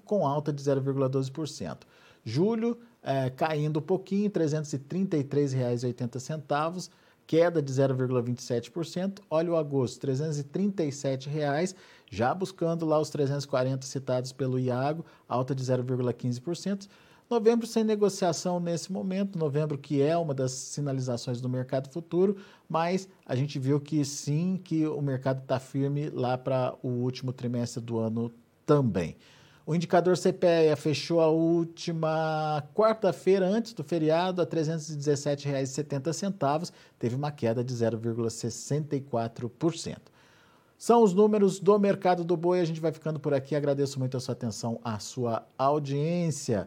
com 0.05 0.27
alta 0.27 0.51
de 0.53 0.63
0,12%. 0.63 1.81
Julho 2.25 2.79
é, 3.03 3.29
caindo 3.31 3.81
um 3.81 3.83
pouquinho, 3.83 4.25
R$ 4.25 4.31
333,80, 4.31 6.91
queda 7.27 7.61
de 7.61 7.73
0,27%. 7.73 9.19
Olha 9.31 9.53
o 9.53 9.57
agosto, 9.57 10.07
R$ 10.07 10.15
337,00, 10.15 11.75
já 12.11 12.35
buscando 12.35 12.87
lá 12.87 12.99
os 12.99 13.11
340 13.11 13.87
citados 13.87 14.33
pelo 14.33 14.59
Iago, 14.59 15.05
alta 15.29 15.55
de 15.55 15.63
0,15%. 15.63 16.89
Novembro 17.31 17.67
sem 17.67 17.85
negociação 17.85 18.59
nesse 18.59 18.91
momento, 18.91 19.39
novembro 19.39 19.77
que 19.77 20.01
é 20.01 20.17
uma 20.17 20.33
das 20.33 20.51
sinalizações 20.51 21.43
do 21.43 21.49
mercado 21.49 21.91
futuro, 21.91 22.39
mas 22.67 23.07
a 23.27 23.37
gente 23.37 23.59
viu 23.59 23.79
que 23.79 24.03
sim, 24.03 24.59
que 24.65 24.87
o 24.87 25.03
mercado 25.03 25.43
está 25.43 25.61
firme 25.61 26.09
lá 26.09 26.39
para 26.39 26.75
o 26.83 26.89
último 26.89 27.31
trimestre 27.31 27.83
do 27.83 27.99
ano 27.99 28.33
também. 28.65 29.15
O 29.67 29.75
indicador 29.75 30.17
CPEA 30.17 30.75
fechou 30.75 31.21
a 31.21 31.29
última 31.29 32.67
quarta-feira, 32.75 33.47
antes 33.47 33.75
do 33.75 33.85
feriado, 33.85 34.41
a 34.41 34.45
R$ 34.45 34.51
317,70, 34.51 36.73
teve 36.99 37.15
uma 37.15 37.31
queda 37.31 37.63
de 37.63 37.75
0,64%. 37.75 39.99
São 40.79 41.03
os 41.03 41.13
números 41.13 41.61
do 41.61 41.79
mercado 41.79 42.25
do 42.25 42.35
boi. 42.35 42.61
A 42.61 42.65
gente 42.65 42.81
vai 42.81 42.93
ficando 42.93 43.21
por 43.21 43.35
aqui. 43.35 43.55
Agradeço 43.55 43.99
muito 43.99 44.17
a 44.17 44.21
sua 44.21 44.33
atenção, 44.33 44.81
a 44.83 44.99
sua 45.01 45.47
audiência. 45.59 46.67